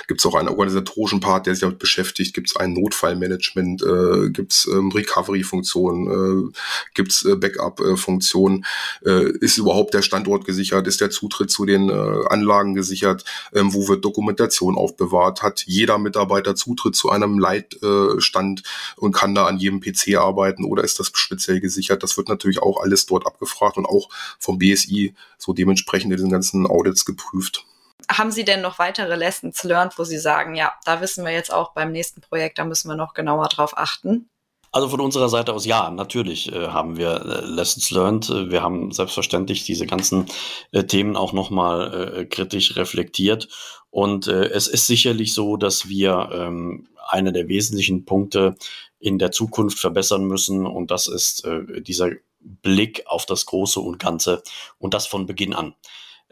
Gibt 0.08 0.20
es 0.20 0.26
auch 0.26 0.34
einen 0.34 0.48
organisatorischen 0.48 1.20
Part, 1.20 1.46
der 1.46 1.54
sich 1.54 1.62
damit 1.62 1.78
beschäftigt. 1.78 2.34
Gibt 2.34 2.48
es 2.48 2.56
ein 2.56 2.72
Notfallmanagement? 2.72 3.82
Äh, 3.82 4.30
gibt 4.30 4.52
es 4.52 4.66
ähm, 4.66 4.90
Recovery-Funktionen, 4.90 6.50
äh, 6.50 6.52
gibt 6.94 7.12
es 7.12 7.24
äh, 7.24 7.36
Backup-Funktionen, 7.36 8.64
äh, 9.04 9.30
ist 9.40 9.58
überhaupt 9.58 9.94
der 9.94 10.02
Standort 10.02 10.44
gesichert, 10.44 10.86
ist 10.86 11.00
der 11.00 11.10
Zutritt 11.10 11.50
zu 11.50 11.66
den 11.66 11.90
äh, 11.90 12.26
Anlagen 12.28 12.74
gesichert, 12.74 13.24
ähm, 13.54 13.74
wo 13.74 13.88
wird 13.88 14.04
Dokumentation 14.04 14.76
aufbewahrt, 14.76 15.42
hat 15.42 15.64
jeder 15.66 15.98
Mitarbeiter 15.98 16.54
Zutritt 16.54 16.96
zu 16.96 17.10
einem 17.10 17.38
Leitstand 17.38 18.39
äh, 18.40 18.54
und 18.96 19.12
kann 19.12 19.34
da 19.34 19.46
an 19.46 19.58
jedem 19.58 19.80
PC 19.80 20.16
arbeiten 20.16 20.64
oder 20.64 20.84
ist 20.84 20.98
das 20.98 21.10
speziell 21.14 21.60
gesichert? 21.60 22.02
Das 22.02 22.16
wird 22.16 22.28
natürlich 22.28 22.62
auch 22.62 22.80
alles 22.80 23.06
dort 23.06 23.26
abgefragt 23.26 23.76
und 23.76 23.86
auch 23.86 24.08
vom 24.38 24.58
BSI 24.58 25.14
so 25.38 25.52
dementsprechend 25.52 26.10
in 26.12 26.16
diesen 26.16 26.30
ganzen 26.30 26.66
Audits 26.66 27.04
geprüft. 27.04 27.64
Haben 28.10 28.32
Sie 28.32 28.44
denn 28.44 28.60
noch 28.60 28.78
weitere 28.78 29.14
Lessons 29.14 29.62
learned, 29.62 29.98
wo 29.98 30.04
Sie 30.04 30.18
sagen, 30.18 30.56
ja, 30.56 30.72
da 30.84 31.00
wissen 31.00 31.24
wir 31.24 31.32
jetzt 31.32 31.52
auch 31.52 31.72
beim 31.74 31.92
nächsten 31.92 32.20
Projekt, 32.20 32.58
da 32.58 32.64
müssen 32.64 32.88
wir 32.88 32.96
noch 32.96 33.14
genauer 33.14 33.48
drauf 33.48 33.76
achten? 33.76 34.28
Also 34.72 34.88
von 34.88 35.00
unserer 35.00 35.28
Seite 35.28 35.52
aus 35.52 35.66
ja, 35.66 35.90
natürlich 35.90 36.52
äh, 36.52 36.68
haben 36.68 36.96
wir 36.96 37.24
äh, 37.26 37.44
Lessons 37.44 37.90
learned. 37.90 38.28
Wir 38.28 38.62
haben 38.62 38.92
selbstverständlich 38.92 39.64
diese 39.64 39.84
ganzen 39.84 40.26
äh, 40.70 40.84
Themen 40.84 41.16
auch 41.16 41.32
nochmal 41.32 42.12
äh, 42.14 42.24
kritisch 42.24 42.76
reflektiert. 42.76 43.48
Und 43.90 44.28
äh, 44.28 44.44
es 44.44 44.68
ist 44.68 44.86
sicherlich 44.86 45.34
so, 45.34 45.56
dass 45.56 45.88
wir 45.88 46.30
ähm, 46.32 46.88
eine 47.10 47.32
der 47.32 47.48
wesentlichen 47.48 48.04
Punkte 48.04 48.56
in 48.98 49.18
der 49.18 49.32
Zukunft 49.32 49.78
verbessern 49.78 50.24
müssen. 50.24 50.66
Und 50.66 50.90
das 50.90 51.06
ist 51.06 51.44
äh, 51.44 51.82
dieser 51.82 52.10
Blick 52.40 53.02
auf 53.06 53.26
das 53.26 53.46
Große 53.46 53.80
und 53.80 53.98
Ganze 53.98 54.42
und 54.78 54.94
das 54.94 55.06
von 55.06 55.26
Beginn 55.26 55.54
an. 55.54 55.74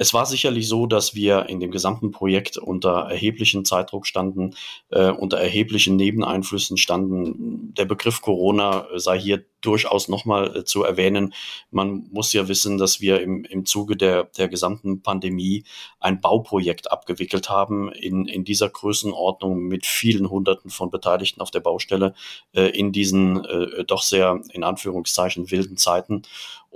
Es 0.00 0.14
war 0.14 0.26
sicherlich 0.26 0.68
so, 0.68 0.86
dass 0.86 1.16
wir 1.16 1.46
in 1.48 1.58
dem 1.58 1.72
gesamten 1.72 2.12
Projekt 2.12 2.56
unter 2.56 3.08
erheblichen 3.10 3.64
Zeitdruck 3.64 4.06
standen, 4.06 4.54
äh, 4.90 5.10
unter 5.10 5.38
erheblichen 5.38 5.96
Nebeneinflüssen 5.96 6.76
standen. 6.76 7.74
Der 7.74 7.84
Begriff 7.84 8.22
Corona 8.22 8.86
sei 8.94 9.18
hier 9.18 9.44
durchaus 9.60 10.08
nochmal 10.08 10.56
äh, 10.56 10.64
zu 10.64 10.84
erwähnen. 10.84 11.34
Man 11.72 12.08
muss 12.12 12.32
ja 12.32 12.46
wissen, 12.46 12.78
dass 12.78 13.00
wir 13.00 13.20
im, 13.20 13.44
im 13.44 13.66
Zuge 13.66 13.96
der, 13.96 14.24
der 14.38 14.48
gesamten 14.48 15.02
Pandemie 15.02 15.64
ein 15.98 16.20
Bauprojekt 16.20 16.92
abgewickelt 16.92 17.50
haben 17.50 17.90
in, 17.92 18.26
in 18.26 18.44
dieser 18.44 18.68
Größenordnung 18.68 19.58
mit 19.64 19.84
vielen 19.84 20.30
Hunderten 20.30 20.70
von 20.70 20.90
Beteiligten 20.90 21.40
auf 21.40 21.50
der 21.50 21.60
Baustelle 21.60 22.14
äh, 22.54 22.68
in 22.68 22.92
diesen 22.92 23.44
äh, 23.44 23.84
doch 23.84 24.02
sehr 24.02 24.40
in 24.52 24.62
Anführungszeichen 24.62 25.50
wilden 25.50 25.76
Zeiten. 25.76 26.22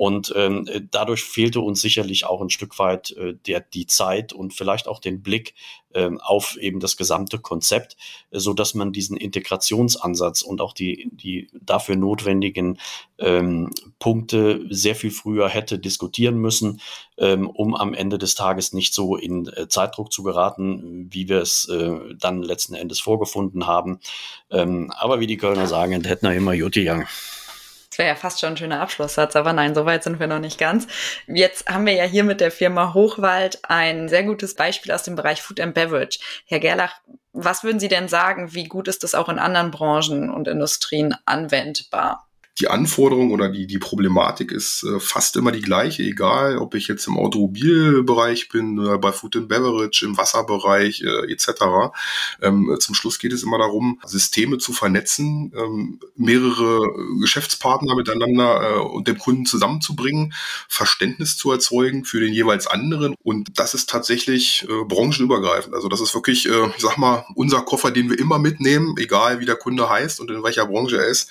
Und 0.03 0.33
ähm, 0.35 0.69
dadurch 0.91 1.23
fehlte 1.23 1.61
uns 1.61 1.81
sicherlich 1.81 2.27
auch 2.27 2.43
ein 2.43 2.51
Stück 2.51 2.81
weit 2.81 3.13
äh, 3.13 3.35
der, 3.47 3.61
die 3.61 3.87
Zeit 3.87 4.33
und 4.33 4.53
vielleicht 4.53 4.89
auch 4.89 4.99
den 4.99 5.23
Blick 5.23 5.55
äh, 5.93 6.11
auf 6.19 6.57
eben 6.57 6.81
das 6.81 6.97
gesamte 6.97 7.39
Konzept, 7.39 7.97
äh, 8.33 8.41
so 8.41 8.53
dass 8.53 8.75
man 8.75 8.93
diesen 8.93 9.17
Integrationsansatz 9.17 10.43
und 10.43 10.61
auch 10.61 10.73
die, 10.73 11.09
die 11.13 11.47
dafür 11.53 11.95
notwendigen 11.95 12.81
ähm, 13.21 13.71
Punkte 14.01 14.67
sehr 14.71 14.97
viel 14.97 15.13
früher 15.13 15.49
hätte 15.49 15.79
diskutieren 15.79 16.35
müssen, 16.35 16.81
ähm, 17.17 17.49
um 17.49 17.77
am 17.77 17.95
Ende 17.95 18.19
des 18.19 18.35
Tages 18.35 18.73
nicht 18.73 18.95
so 18.95 19.15
in 19.15 19.47
äh, 19.47 19.69
Zeitdruck 19.69 20.13
zu 20.13 20.25
geraten, 20.25 21.07
wie 21.13 21.29
wir 21.29 21.41
es 21.41 21.69
äh, 21.69 22.17
dann 22.19 22.43
letzten 22.43 22.75
Endes 22.75 22.99
vorgefunden 22.99 23.69
haben. 23.69 24.01
Ähm, 24.51 24.91
aber 24.99 25.21
wie 25.21 25.29
die 25.29 25.37
Kölner 25.37 25.69
sagen, 25.69 26.03
hätten 26.03 26.27
wir 26.27 26.35
immer 26.35 26.55
Jutti 26.55 26.91
Young. 26.91 27.07
Das 27.93 27.99
wäre 27.99 28.09
ja 28.09 28.15
fast 28.15 28.41
schon 28.41 28.55
ein 28.55 28.57
schöner 28.57 28.81
Abschlusssatz, 28.81 29.37
aber 29.37 29.53
nein, 29.53 29.75
so 29.75 29.85
weit 29.85 30.03
sind 30.03 30.19
wir 30.19 30.27
noch 30.27 30.39
nicht 30.39 30.57
ganz. 30.57 30.87
Jetzt 31.27 31.69
haben 31.69 31.85
wir 31.85 31.93
ja 31.93 32.05
hier 32.05 32.25
mit 32.25 32.41
der 32.41 32.51
Firma 32.51 32.95
Hochwald 32.95 33.59
ein 33.69 34.09
sehr 34.09 34.23
gutes 34.25 34.55
Beispiel 34.55 34.93
aus 34.93 35.03
dem 35.03 35.15
Bereich 35.15 35.43
Food 35.43 35.61
and 35.61 35.75
Beverage. 35.75 36.19
Herr 36.47 36.59
Gerlach, 36.59 36.95
was 37.35 37.65
würden 37.65 37.81
Sie 37.81 37.89
denn 37.89 38.09
sagen, 38.09 38.55
wie 38.55 38.65
gut 38.65 38.89
ist 38.89 39.03
das 39.03 39.15
auch 39.15 39.29
in 39.29 39.39
anderen 39.39 39.71
Branchen 39.71 40.31
und 40.31 40.49
Industrien 40.49 41.15
anwendbar? 41.27 42.27
Die 42.59 42.69
Anforderung 42.69 43.31
oder 43.31 43.49
die, 43.49 43.67
die 43.67 43.79
Problematik 43.79 44.53
ist 44.53 44.85
äh, 44.85 45.01
fast 45.01 45.37
immer 45.37 45.53
die 45.53 45.63
gleiche, 45.63 46.03
egal 46.03 46.59
ob 46.59 46.75
ich 46.75 46.87
jetzt 46.87 47.07
im 47.07 47.17
Automobilbereich 47.17 48.51
bin, 48.51 48.79
äh, 48.79 48.99
bei 48.99 49.11
Food 49.11 49.37
and 49.37 49.49
Beverage, 49.49 50.05
im 50.05 50.19
Wasserbereich 50.19 51.03
äh, 51.03 51.33
etc. 51.33 51.93
Ähm, 52.43 52.77
zum 52.79 52.95
Schluss 52.95 53.19
geht 53.19 53.33
es 53.33 53.43
immer 53.43 53.57
darum, 53.57 54.01
Systeme 54.05 54.59
zu 54.59 54.75
vernetzen, 54.75 55.53
ähm, 55.57 55.99
mehrere 56.15 56.93
Geschäftspartner 57.21 57.97
miteinander 57.97 58.63
äh, 58.63 58.81
und 58.81 59.09
dem 59.09 59.19
Kunden 59.19 59.47
zusammenzubringen, 59.47 60.35
Verständnis 60.69 61.39
zu 61.39 61.51
erzeugen 61.51 62.05
für 62.05 62.21
den 62.21 62.35
jeweils 62.35 62.67
anderen. 62.67 63.15
Und 63.23 63.59
das 63.59 63.73
ist 63.73 63.89
tatsächlich 63.89 64.67
äh, 64.69 64.85
branchenübergreifend. 64.85 65.75
Also 65.75 65.89
das 65.89 66.03
ist 66.03 66.15
wirklich, 66.15 66.47
äh, 66.47 66.67
ich 66.77 66.83
sag 66.83 66.99
mal, 66.99 67.25
unser 67.35 67.63
Koffer, 67.63 67.91
den 67.91 68.11
wir 68.11 68.19
immer 68.19 68.39
mitnehmen, 68.39 68.95
egal 68.99 69.41
wie 69.41 69.47
der 69.47 69.57
Kunde 69.57 69.89
heißt 69.89 70.21
und 70.21 70.31
in 70.31 70.43
welcher 70.43 70.67
Branche 70.67 70.99
er 70.99 71.07
ist, 71.07 71.31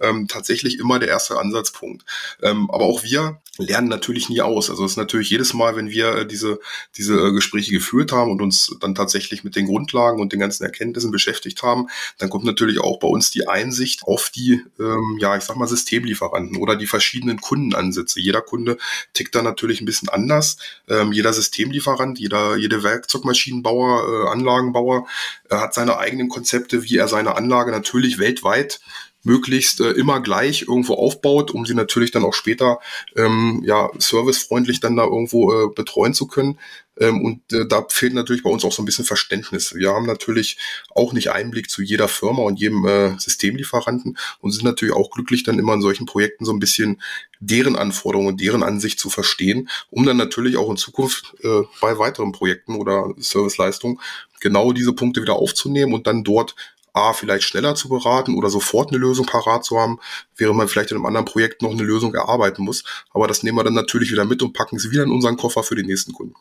ähm, 0.00 0.28
tatsächlich 0.28 0.59
tatsächlich 0.60 0.80
immer 0.80 0.98
der 0.98 1.08
erste 1.08 1.38
Ansatzpunkt. 1.38 2.04
Ähm, 2.42 2.70
aber 2.70 2.84
auch 2.84 3.02
wir 3.02 3.40
lernen 3.58 3.88
natürlich 3.88 4.28
nie 4.28 4.40
aus. 4.40 4.70
Also 4.70 4.84
es 4.84 4.92
ist 4.92 4.96
natürlich 4.96 5.30
jedes 5.30 5.54
Mal, 5.54 5.76
wenn 5.76 5.90
wir 5.90 6.16
äh, 6.16 6.26
diese, 6.26 6.60
diese 6.96 7.14
äh, 7.14 7.32
Gespräche 7.32 7.72
geführt 7.72 8.12
haben 8.12 8.30
und 8.30 8.40
uns 8.40 8.74
dann 8.80 8.94
tatsächlich 8.94 9.44
mit 9.44 9.56
den 9.56 9.66
Grundlagen 9.66 10.20
und 10.20 10.32
den 10.32 10.40
ganzen 10.40 10.64
Erkenntnissen 10.64 11.10
beschäftigt 11.10 11.62
haben, 11.62 11.88
dann 12.18 12.30
kommt 12.30 12.44
natürlich 12.44 12.80
auch 12.80 12.98
bei 12.98 13.08
uns 13.08 13.30
die 13.30 13.48
Einsicht 13.48 14.02
auf 14.04 14.30
die, 14.30 14.62
ähm, 14.78 15.18
ja, 15.20 15.36
ich 15.36 15.44
sag 15.44 15.56
mal, 15.56 15.66
Systemlieferanten 15.66 16.56
oder 16.56 16.76
die 16.76 16.86
verschiedenen 16.86 17.40
Kundenansätze. 17.40 18.20
Jeder 18.20 18.40
Kunde 18.40 18.78
tickt 19.12 19.34
da 19.34 19.42
natürlich 19.42 19.80
ein 19.80 19.86
bisschen 19.86 20.08
anders. 20.08 20.56
Ähm, 20.88 21.12
jeder 21.12 21.32
Systemlieferant, 21.32 22.18
jeder, 22.18 22.56
jede 22.56 22.82
Werkzeugmaschinenbauer, 22.82 24.26
äh, 24.26 24.30
Anlagenbauer 24.30 25.06
äh, 25.50 25.56
hat 25.56 25.74
seine 25.74 25.98
eigenen 25.98 26.28
Konzepte, 26.28 26.82
wie 26.84 26.96
er 26.96 27.08
seine 27.08 27.36
Anlage 27.36 27.70
natürlich 27.70 28.18
weltweit 28.18 28.80
möglichst 29.22 29.80
äh, 29.80 29.90
immer 29.90 30.20
gleich 30.20 30.62
irgendwo 30.62 30.94
aufbaut, 30.94 31.50
um 31.50 31.66
sie 31.66 31.74
natürlich 31.74 32.10
dann 32.10 32.24
auch 32.24 32.34
später 32.34 32.80
ähm, 33.16 33.62
ja 33.64 33.90
servicefreundlich 33.98 34.80
dann 34.80 34.96
da 34.96 35.04
irgendwo 35.04 35.52
äh, 35.52 35.68
betreuen 35.74 36.14
zu 36.14 36.26
können. 36.26 36.58
Ähm, 36.98 37.22
und 37.22 37.52
äh, 37.52 37.66
da 37.66 37.86
fehlt 37.88 38.14
natürlich 38.14 38.42
bei 38.42 38.50
uns 38.50 38.64
auch 38.64 38.72
so 38.72 38.82
ein 38.82 38.84
bisschen 38.84 39.04
Verständnis. 39.04 39.74
Wir 39.74 39.90
haben 39.90 40.06
natürlich 40.06 40.58
auch 40.94 41.12
nicht 41.12 41.30
Einblick 41.30 41.70
zu 41.70 41.82
jeder 41.82 42.08
Firma 42.08 42.42
und 42.42 42.60
jedem 42.60 42.86
äh, 42.86 43.18
Systemlieferanten 43.18 44.18
und 44.40 44.52
sind 44.52 44.64
natürlich 44.64 44.94
auch 44.94 45.10
glücklich, 45.10 45.42
dann 45.42 45.58
immer 45.58 45.74
in 45.74 45.82
solchen 45.82 46.06
Projekten 46.06 46.44
so 46.44 46.52
ein 46.52 46.60
bisschen 46.60 47.00
deren 47.40 47.76
Anforderungen, 47.76 48.36
deren 48.36 48.62
Ansicht 48.62 49.00
zu 49.00 49.08
verstehen, 49.08 49.70
um 49.90 50.04
dann 50.04 50.18
natürlich 50.18 50.56
auch 50.58 50.70
in 50.70 50.76
Zukunft 50.76 51.34
äh, 51.42 51.62
bei 51.80 51.98
weiteren 51.98 52.32
Projekten 52.32 52.74
oder 52.74 53.14
Serviceleistungen 53.16 53.98
genau 54.40 54.72
diese 54.72 54.92
Punkte 54.92 55.22
wieder 55.22 55.34
aufzunehmen 55.34 55.94
und 55.94 56.06
dann 56.06 56.24
dort 56.24 56.54
A, 56.92 57.12
vielleicht 57.12 57.44
schneller 57.44 57.74
zu 57.74 57.88
beraten 57.88 58.36
oder 58.36 58.50
sofort 58.50 58.90
eine 58.90 58.98
Lösung 58.98 59.26
parat 59.26 59.64
zu 59.64 59.78
haben, 59.78 59.98
während 60.36 60.56
man 60.56 60.68
vielleicht 60.68 60.90
in 60.90 60.96
einem 60.96 61.06
anderen 61.06 61.26
Projekt 61.26 61.62
noch 61.62 61.70
eine 61.70 61.82
Lösung 61.82 62.14
erarbeiten 62.14 62.62
muss. 62.62 62.84
Aber 63.12 63.26
das 63.26 63.42
nehmen 63.42 63.58
wir 63.58 63.64
dann 63.64 63.74
natürlich 63.74 64.10
wieder 64.10 64.24
mit 64.24 64.42
und 64.42 64.52
packen 64.52 64.78
sie 64.78 64.90
wieder 64.90 65.02
in 65.02 65.10
unseren 65.10 65.36
Koffer 65.36 65.62
für 65.62 65.74
den 65.74 65.86
nächsten 65.86 66.12
Kunden. 66.12 66.34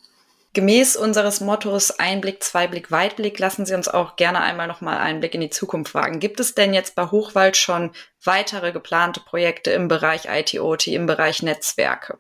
Gemäß 0.54 0.96
unseres 0.96 1.42
Mottos 1.42 1.92
Einblick, 1.92 2.44
Zweiblick, 2.44 2.90
Weitblick 2.90 3.38
lassen 3.38 3.68
Sie 3.68 3.76
uns 3.76 3.88
auch 3.88 4.16
gerne 4.16 4.42
einmal 4.42 4.68
nochmal 4.68 4.98
einen 4.98 5.20
Blick 5.20 5.36
in 5.36 5.42
die 5.42 5.52
Zukunft 5.52 5.94
wagen. 5.94 6.20
Gibt 6.20 6.40
es 6.40 6.56
denn 6.56 6.74
jetzt 6.74 6.96
bei 6.96 7.06
Hochwald 7.12 7.56
schon 7.56 7.92
weitere 8.24 8.72
geplante 8.72 9.20
Projekte 9.20 9.70
im 9.70 9.88
Bereich 9.88 10.26
IT-OT, 10.26 10.88
im 10.88 11.06
Bereich 11.06 11.44
Netzwerke? 11.44 12.18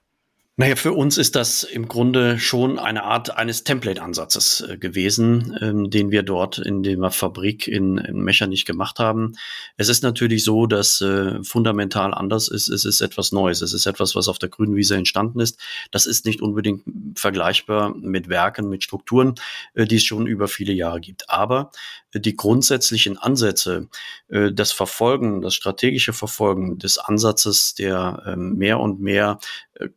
Naja, 0.60 0.76
für 0.76 0.92
uns 0.92 1.18
ist 1.18 1.38
das 1.38 1.64
im 1.64 1.88
Grunde 1.88 2.38
schon 2.38 2.80
eine 2.80 3.06
Art 3.06 3.38
eines 3.38 3.64
Template-Ansatzes 3.64 4.60
äh, 4.60 4.78
gewesen, 4.78 5.58
ähm, 5.62 5.90
den 5.90 6.12
wir 6.12 6.22
dort 6.22 6.58
in 6.58 6.84
der 6.84 7.12
Fabrik 7.12 7.66
in, 7.70 7.98
in 7.98 8.18
Mechernich 8.18 8.66
gemacht 8.66 9.00
haben. 9.00 9.38
Es 9.78 9.88
ist 9.88 10.04
natürlich 10.04 10.44
so, 10.44 10.66
dass 10.66 11.00
äh, 11.00 11.42
fundamental 11.46 12.14
anders 12.14 12.50
ist. 12.50 12.68
Es 12.68 12.84
ist 12.84 13.00
etwas 13.00 13.32
Neues. 13.32 13.62
Es 13.62 13.72
ist 13.72 13.86
etwas, 13.86 14.18
was 14.18 14.28
auf 14.28 14.38
der 14.38 14.50
grünen 14.50 14.76
Wiese 14.76 14.98
entstanden 14.98 15.40
ist. 15.40 15.58
Das 15.92 16.06
ist 16.06 16.26
nicht 16.26 16.42
unbedingt 16.42 16.84
vergleichbar 17.18 17.96
mit 17.96 18.28
Werken, 18.28 18.68
mit 18.68 18.84
Strukturen, 18.84 19.36
äh, 19.76 19.86
die 19.86 19.96
es 19.96 20.04
schon 20.04 20.28
über 20.28 20.50
viele 20.50 20.74
Jahre 20.74 21.00
gibt. 21.00 21.30
Aber 21.30 21.72
die 22.14 22.36
grundsätzlichen 22.36 23.18
Ansätze, 23.18 23.88
äh, 24.30 24.52
das 24.52 24.72
Verfolgen, 24.72 25.42
das 25.42 25.56
strategische 25.56 26.14
Verfolgen 26.14 26.78
des 26.80 26.98
Ansatzes 26.98 27.76
der 27.76 28.24
ähm, 28.26 28.56
mehr 28.56 28.80
und 28.80 29.00
mehr 29.00 29.40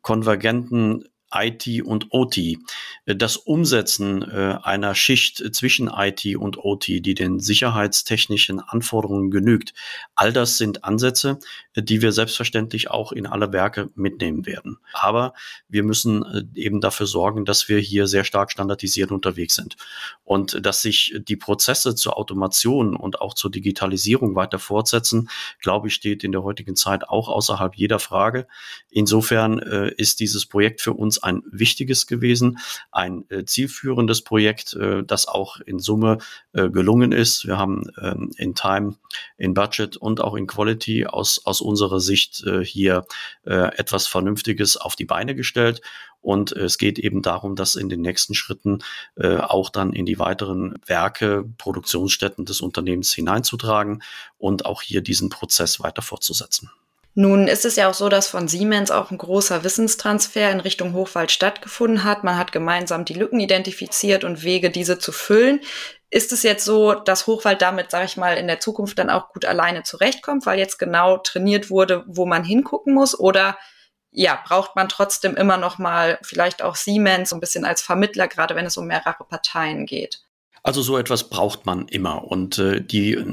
konvergenten 0.03 1.09
IT 1.33 1.83
und 1.85 2.09
OT. 2.11 2.39
Das 3.07 3.37
Umsetzen 3.37 4.23
äh, 4.23 4.59
einer 4.63 4.95
Schicht 4.95 5.55
zwischen 5.55 5.89
IT 5.89 6.37
und 6.37 6.59
OT, 6.59 6.89
die 6.89 7.15
den 7.15 7.41
sicherheitstechnischen 7.41 8.61
Anforderungen 8.61 9.31
genügt, 9.31 9.73
all 10.15 10.33
das 10.33 10.59
sind 10.59 10.85
Ansätze, 10.85 11.39
die 11.77 12.03
wir 12.03 12.13
selbstverständlich 12.13 12.91
auch 12.91 13.13
in 13.13 13.27
alle 13.27 13.53
Werke 13.53 13.91
mitnehmen 13.95 14.47
werden. 14.47 14.79
Aber 14.93 15.35
wir 15.69 15.83
müssen 15.83 16.25
äh, 16.25 16.45
eben 16.55 16.81
dafür 16.81 17.07
sorgen, 17.07 17.45
dass 17.45 17.69
wir 17.69 17.79
hier 17.79 18.07
sehr 18.07 18.25
stark 18.25 18.53
standardisiert 18.53 19.11
unterwegs 19.11 19.55
sind 19.55 19.77
und 20.25 20.65
dass 20.65 20.83
sich 20.83 21.15
die 21.27 21.37
Prozesse 21.37 21.95
zur 21.95 22.17
Automation 22.17 22.95
und 22.97 23.21
auch 23.21 23.35
zur 23.35 23.51
Digitalisierung 23.51 24.35
weiter 24.35 24.59
fortsetzen, 24.59 25.29
glaube 25.61 25.89
ich, 25.89 25.95
steht 25.95 26.25
in 26.25 26.33
der 26.33 26.43
heutigen 26.43 26.77
Zeit 26.77 27.09
auch 27.09 27.29
außerhalb 27.29 27.75
jeder 27.75 27.99
Frage. 27.99 28.47
Insofern 28.91 29.59
äh, 29.59 29.93
ist 29.97 30.21
dieses 30.21 30.47
Projekt 30.47 30.81
für 30.81 30.93
uns 30.93 31.22
ein 31.23 31.43
wichtiges 31.51 32.07
gewesen, 32.07 32.59
ein 32.91 33.25
äh, 33.31 33.45
zielführendes 33.45 34.23
Projekt, 34.23 34.75
äh, 34.75 35.03
das 35.05 35.27
auch 35.27 35.59
in 35.61 35.79
Summe 35.79 36.19
äh, 36.53 36.69
gelungen 36.69 37.13
ist. 37.13 37.47
Wir 37.47 37.59
haben 37.59 37.85
ähm, 38.01 38.31
in 38.37 38.55
Time, 38.55 38.97
in 39.37 39.55
Budget 39.55 39.97
und 39.97 40.21
auch 40.21 40.35
in 40.35 40.47
Quality 40.47 41.07
aus, 41.07 41.45
aus 41.45 41.61
unserer 41.61 42.01
Sicht 42.01 42.45
äh, 42.47 42.65
hier 42.65 43.07
äh, 43.45 43.77
etwas 43.77 44.07
Vernünftiges 44.07 44.77
auf 44.77 44.97
die 44.97 45.05
Beine 45.05 45.35
gestellt. 45.35 45.81
Und 46.23 46.53
es 46.53 46.79
geht 46.79 47.01
eben 47.01 47.21
darum, 47.21 47.57
das 47.57 47.75
in 47.75 47.89
den 47.89 48.01
nächsten 48.01 48.35
Schritten 48.35 48.79
äh, 49.17 49.39
auch 49.39 49.71
dann 49.71 49.93
in 49.93 50.07
die 50.07 50.21
weiteren 50.21 50.79
Werke, 50.87 51.45
Produktionsstätten 51.59 52.45
des 52.45 52.61
Unternehmens 52.61 53.13
hineinzutragen 53.13 54.03
und 54.39 54.65
auch 54.65 54.83
hier 54.83 55.01
diesen 55.01 55.31
Prozess 55.31 55.81
weiter 55.81 56.01
fortzusetzen. 56.01 56.71
Nun 57.15 57.47
ist 57.47 57.67
es 57.67 57.77
ja 57.77 57.91
auch 57.91 57.95
so, 57.95 58.09
dass 58.09 58.27
von 58.29 58.49
Siemens 58.49 58.91
auch 58.91 59.11
ein 59.11 59.19
großer 59.19 59.65
Wissenstransfer 59.65 60.51
in 60.51 60.61
Richtung 60.61 60.95
Hochwald 60.95 61.31
stattgefunden 61.31 62.05
hat. 62.05 62.25
Man 62.25 62.39
hat 62.39 62.53
gemeinsam 62.53 63.05
die 63.05 63.13
Lücken 63.13 63.39
identifiziert 63.39 64.25
und 64.25 64.43
Wege, 64.43 64.71
diese 64.71 64.99
zu 64.99 65.13
füllen. 65.13 65.61
Ist 66.09 66.33
es 66.33 66.43
jetzt 66.43 66.65
so, 66.65 66.95
dass 66.95 67.27
Hochwald 67.27 67.61
damit, 67.61 67.91
sage 67.91 68.07
ich 68.07 68.17
mal, 68.17 68.39
in 68.39 68.47
der 68.47 68.61
Zukunft 68.61 68.99
dann 68.99 69.11
auch 69.11 69.29
gut 69.29 69.45
alleine 69.45 69.83
zurechtkommt, 69.83 70.47
weil 70.47 70.59
jetzt 70.59 70.79
genau 70.79 71.19
trainiert 71.19 71.69
wurde, 71.69 72.05
wo 72.07 72.25
man 72.25 72.45
hingucken 72.45 72.95
muss? 72.95 73.19
Oder 73.19 73.59
ja, 74.11 74.43
braucht 74.47 74.75
man 74.75 74.89
trotzdem 74.89 75.37
immer 75.37 75.59
noch 75.59 75.79
mal 75.79 76.19
vielleicht 76.23 76.63
auch 76.63 76.77
Siemens 76.77 77.31
so 77.31 77.37
ein 77.37 77.41
bisschen 77.41 77.67
als 77.67 77.83
Vermittler, 77.83 78.27
gerade 78.27 78.55
wenn 78.55 78.67
es 78.67 78.79
um 78.79 78.87
mehrere 78.87 79.25
Parteien 79.25 79.85
geht? 79.85 80.23
Also 80.65 80.81
so 80.81 80.97
etwas 80.97 81.29
braucht 81.29 81.67
man 81.67 81.89
immer. 81.89 82.25
Und 82.25 82.59
äh, 82.59 82.81
die 82.81 83.15
äh, 83.15 83.25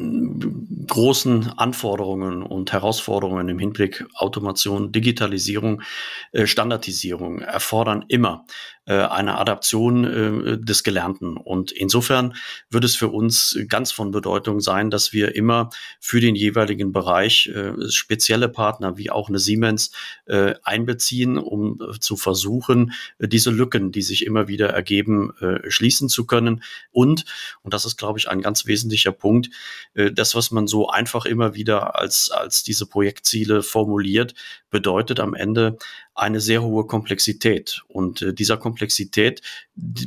großen 0.87 1.53
Anforderungen 1.57 2.41
und 2.41 2.71
Herausforderungen 2.71 3.47
im 3.49 3.59
Hinblick 3.59 4.05
Automation, 4.15 4.91
Digitalisierung, 4.91 5.83
äh, 6.31 6.47
Standardisierung 6.47 7.41
erfordern 7.41 8.03
immer 8.07 8.45
eine 8.93 9.37
Adaption 9.37 10.03
äh, 10.03 10.57
des 10.57 10.83
Gelernten. 10.83 11.37
Und 11.37 11.71
insofern 11.71 12.35
wird 12.69 12.83
es 12.83 12.95
für 12.95 13.09
uns 13.09 13.57
ganz 13.67 13.91
von 13.91 14.11
Bedeutung 14.11 14.59
sein, 14.59 14.89
dass 14.89 15.13
wir 15.13 15.35
immer 15.35 15.69
für 15.99 16.19
den 16.19 16.35
jeweiligen 16.35 16.91
Bereich 16.91 17.47
äh, 17.47 17.73
spezielle 17.89 18.49
Partner 18.49 18.97
wie 18.97 19.11
auch 19.11 19.29
eine 19.29 19.39
Siemens 19.39 19.91
äh, 20.25 20.55
einbeziehen, 20.63 21.37
um 21.37 21.79
äh, 21.81 21.99
zu 21.99 22.15
versuchen, 22.15 22.93
äh, 23.19 23.27
diese 23.27 23.51
Lücken, 23.51 23.91
die 23.91 24.01
sich 24.01 24.25
immer 24.25 24.47
wieder 24.47 24.69
ergeben, 24.69 25.33
äh, 25.39 25.69
schließen 25.69 26.09
zu 26.09 26.25
können. 26.25 26.63
Und, 26.91 27.25
und 27.61 27.73
das 27.73 27.85
ist, 27.85 27.97
glaube 27.97 28.19
ich, 28.19 28.29
ein 28.29 28.41
ganz 28.41 28.65
wesentlicher 28.65 29.11
Punkt, 29.11 29.49
äh, 29.93 30.11
das, 30.11 30.35
was 30.35 30.51
man 30.51 30.67
so 30.67 30.89
einfach 30.89 31.25
immer 31.25 31.53
wieder 31.53 31.99
als, 31.99 32.31
als 32.31 32.63
diese 32.63 32.85
Projektziele 32.85 33.63
formuliert, 33.63 34.33
bedeutet 34.69 35.19
am 35.19 35.33
Ende 35.33 35.77
eine 36.19 36.41
sehr 36.41 36.63
hohe 36.63 36.85
Komplexität. 36.85 37.83
Und 37.87 38.21
äh, 38.21 38.33
dieser 38.33 38.57
Komplexität 38.57 39.41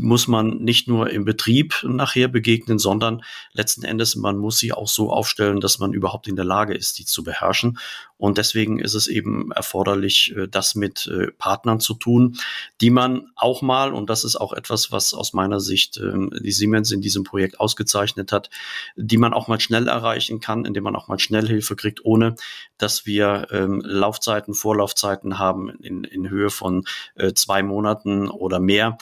muss 0.00 0.28
man 0.28 0.58
nicht 0.58 0.88
nur 0.88 1.10
im 1.10 1.24
Betrieb 1.24 1.84
nachher 1.84 2.28
begegnen, 2.28 2.78
sondern 2.78 3.22
letzten 3.52 3.84
Endes, 3.84 4.16
man 4.16 4.36
muss 4.36 4.58
sie 4.58 4.72
auch 4.72 4.88
so 4.88 5.10
aufstellen, 5.10 5.60
dass 5.60 5.78
man 5.78 5.92
überhaupt 5.92 6.28
in 6.28 6.36
der 6.36 6.44
Lage 6.44 6.74
ist, 6.74 6.98
die 6.98 7.04
zu 7.04 7.24
beherrschen. 7.24 7.78
Und 8.16 8.38
deswegen 8.38 8.78
ist 8.78 8.94
es 8.94 9.08
eben 9.08 9.50
erforderlich, 9.50 10.34
äh, 10.36 10.46
das 10.46 10.74
mit 10.74 11.06
äh, 11.06 11.32
Partnern 11.32 11.80
zu 11.80 11.94
tun, 11.94 12.38
die 12.80 12.90
man 12.90 13.28
auch 13.34 13.62
mal, 13.62 13.92
und 13.92 14.10
das 14.10 14.24
ist 14.24 14.36
auch 14.36 14.52
etwas, 14.52 14.92
was 14.92 15.14
aus 15.14 15.32
meiner 15.32 15.60
Sicht 15.60 15.98
ähm, 15.98 16.30
die 16.40 16.52
Siemens 16.52 16.92
in 16.92 17.00
diesem 17.00 17.24
Projekt 17.24 17.58
ausgezeichnet 17.58 18.30
hat, 18.32 18.50
die 18.96 19.16
man 19.16 19.32
auch 19.32 19.48
mal 19.48 19.60
schnell 19.60 19.88
erreichen 19.88 20.40
kann, 20.40 20.64
indem 20.64 20.84
man 20.84 20.94
auch 20.94 21.08
mal 21.08 21.18
schnell 21.18 21.46
Hilfe 21.46 21.74
kriegt, 21.74 22.04
ohne 22.04 22.36
dass 22.78 23.06
wir 23.06 23.48
ähm, 23.50 23.82
Laufzeiten, 23.84 24.54
Vorlaufzeiten 24.54 25.38
haben 25.38 25.70
in 25.70 26.02
in, 26.04 26.30
Höhe 26.30 26.50
von 26.50 26.84
äh, 27.14 27.32
zwei 27.32 27.62
Monaten 27.62 28.28
oder 28.28 28.60
mehr. 28.60 28.98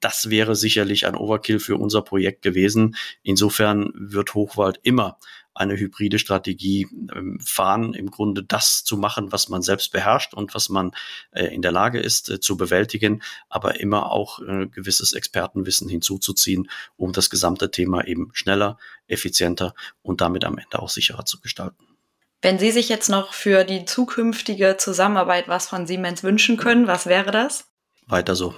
Das 0.00 0.30
wäre 0.30 0.56
sicherlich 0.56 1.06
ein 1.06 1.16
Overkill 1.16 1.60
für 1.60 1.76
unser 1.76 2.02
Projekt 2.02 2.42
gewesen. 2.42 2.96
Insofern 3.22 3.92
wird 3.94 4.34
Hochwald 4.34 4.80
immer 4.82 5.18
eine 5.54 5.76
hybride 5.76 6.18
Strategie 6.18 6.88
ähm, 7.14 7.38
fahren, 7.40 7.94
im 7.94 8.10
Grunde 8.10 8.42
das 8.42 8.84
zu 8.84 8.96
machen, 8.96 9.32
was 9.32 9.48
man 9.48 9.62
selbst 9.62 9.92
beherrscht 9.92 10.34
und 10.34 10.54
was 10.54 10.68
man 10.68 10.92
äh, 11.32 11.46
in 11.46 11.62
der 11.62 11.72
Lage 11.72 12.00
ist 12.00 12.30
äh, 12.30 12.40
zu 12.40 12.56
bewältigen, 12.56 13.22
aber 13.48 13.80
immer 13.80 14.10
auch 14.10 14.40
äh, 14.40 14.66
gewisses 14.66 15.12
Expertenwissen 15.12 15.88
hinzuzuziehen, 15.88 16.70
um 16.96 17.12
das 17.12 17.28
gesamte 17.28 17.70
Thema 17.70 18.06
eben 18.06 18.30
schneller, 18.32 18.78
effizienter 19.08 19.74
und 20.00 20.20
damit 20.20 20.44
am 20.44 20.58
Ende 20.58 20.78
auch 20.80 20.88
sicherer 20.88 21.24
zu 21.24 21.40
gestalten. 21.40 21.86
Wenn 22.40 22.58
Sie 22.58 22.72
sich 22.72 22.88
jetzt 22.88 23.08
noch 23.08 23.34
für 23.34 23.64
die 23.64 23.84
zukünftige 23.84 24.76
Zusammenarbeit 24.76 25.48
was 25.48 25.68
von 25.68 25.86
Siemens 25.86 26.24
wünschen 26.24 26.56
können, 26.56 26.88
was 26.88 27.06
wäre 27.06 27.30
das? 27.30 27.66
Weiter 28.06 28.34
so. 28.34 28.54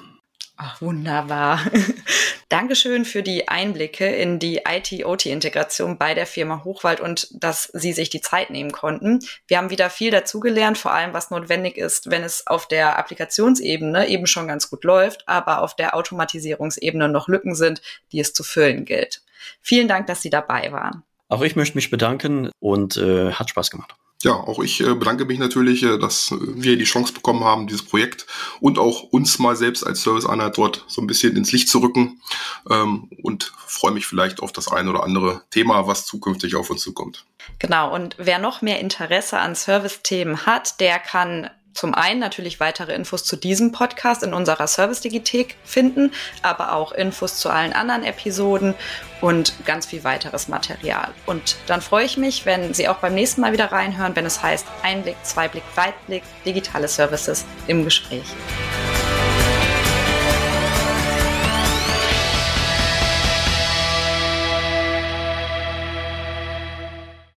Ach, 0.56 0.80
wunderbar. 0.80 1.60
Dankeschön 2.48 3.04
für 3.04 3.24
die 3.24 3.48
Einblicke 3.48 4.06
in 4.06 4.38
die 4.38 4.60
IT-OT-Integration 4.68 5.98
bei 5.98 6.14
der 6.14 6.26
Firma 6.26 6.62
Hochwald 6.62 7.00
und 7.00 7.28
dass 7.32 7.64
Sie 7.72 7.92
sich 7.92 8.10
die 8.10 8.20
Zeit 8.20 8.50
nehmen 8.50 8.70
konnten. 8.70 9.18
Wir 9.48 9.58
haben 9.58 9.70
wieder 9.70 9.90
viel 9.90 10.12
dazugelernt, 10.12 10.78
vor 10.78 10.92
allem 10.92 11.12
was 11.12 11.30
notwendig 11.30 11.76
ist, 11.76 12.10
wenn 12.10 12.22
es 12.22 12.46
auf 12.46 12.68
der 12.68 12.98
Applikationsebene 12.98 14.06
eben 14.06 14.28
schon 14.28 14.46
ganz 14.46 14.70
gut 14.70 14.84
läuft, 14.84 15.28
aber 15.28 15.62
auf 15.62 15.74
der 15.74 15.96
Automatisierungsebene 15.96 17.08
noch 17.08 17.26
Lücken 17.26 17.56
sind, 17.56 17.82
die 18.12 18.20
es 18.20 18.32
zu 18.32 18.44
füllen 18.44 18.84
gilt. 18.84 19.22
Vielen 19.60 19.88
Dank, 19.88 20.06
dass 20.06 20.22
Sie 20.22 20.30
dabei 20.30 20.70
waren. 20.70 21.02
Auch 21.28 21.42
ich 21.42 21.56
möchte 21.56 21.76
mich 21.76 21.90
bedanken 21.90 22.50
und 22.60 22.96
äh, 22.96 23.32
hat 23.32 23.50
Spaß 23.50 23.70
gemacht. 23.72 23.96
Ja, 24.24 24.32
auch 24.32 24.58
ich 24.60 24.80
äh, 24.80 24.94
bedanke 24.94 25.26
mich 25.26 25.38
natürlich, 25.38 25.82
äh, 25.82 25.98
dass 25.98 26.34
wir 26.40 26.78
die 26.78 26.84
Chance 26.84 27.12
bekommen 27.12 27.44
haben, 27.44 27.66
dieses 27.66 27.84
Projekt 27.84 28.26
und 28.58 28.78
auch 28.78 29.02
uns 29.02 29.38
mal 29.38 29.54
selbst 29.54 29.86
als 29.86 30.02
Serviceeinheit 30.02 30.56
dort 30.56 30.84
so 30.88 31.02
ein 31.02 31.06
bisschen 31.06 31.36
ins 31.36 31.52
Licht 31.52 31.68
zu 31.68 31.80
rücken 31.80 32.22
ähm, 32.70 33.10
und 33.22 33.52
freue 33.66 33.92
mich 33.92 34.06
vielleicht 34.06 34.40
auf 34.40 34.50
das 34.50 34.68
ein 34.68 34.88
oder 34.88 35.04
andere 35.04 35.42
Thema, 35.50 35.86
was 35.86 36.06
zukünftig 36.06 36.56
auf 36.56 36.70
uns 36.70 36.82
zukommt. 36.82 37.26
Genau, 37.58 37.94
und 37.94 38.16
wer 38.18 38.38
noch 38.38 38.62
mehr 38.62 38.80
Interesse 38.80 39.38
an 39.38 39.54
Service-Themen 39.54 40.46
hat, 40.46 40.80
der 40.80 40.98
kann 40.98 41.50
zum 41.74 41.94
einen 41.94 42.20
natürlich 42.20 42.60
weitere 42.60 42.94
Infos 42.94 43.24
zu 43.24 43.36
diesem 43.36 43.72
Podcast 43.72 44.22
in 44.22 44.32
unserer 44.32 44.66
Service-Digithek 44.66 45.56
finden, 45.64 46.12
aber 46.42 46.72
auch 46.72 46.92
Infos 46.92 47.38
zu 47.38 47.50
allen 47.50 47.72
anderen 47.72 48.04
Episoden 48.04 48.74
und 49.20 49.54
ganz 49.64 49.86
viel 49.86 50.04
weiteres 50.04 50.48
Material. 50.48 51.10
Und 51.26 51.56
dann 51.66 51.82
freue 51.82 52.04
ich 52.04 52.16
mich, 52.16 52.46
wenn 52.46 52.74
Sie 52.74 52.88
auch 52.88 52.96
beim 52.96 53.14
nächsten 53.14 53.40
Mal 53.40 53.52
wieder 53.52 53.72
reinhören, 53.72 54.14
wenn 54.16 54.26
es 54.26 54.42
heißt 54.42 54.66
Einblick, 54.82 55.16
Zweiblick, 55.24 55.64
Weitblick, 55.74 56.22
digitale 56.46 56.88
Services 56.88 57.44
im 57.66 57.84
Gespräch. 57.84 58.24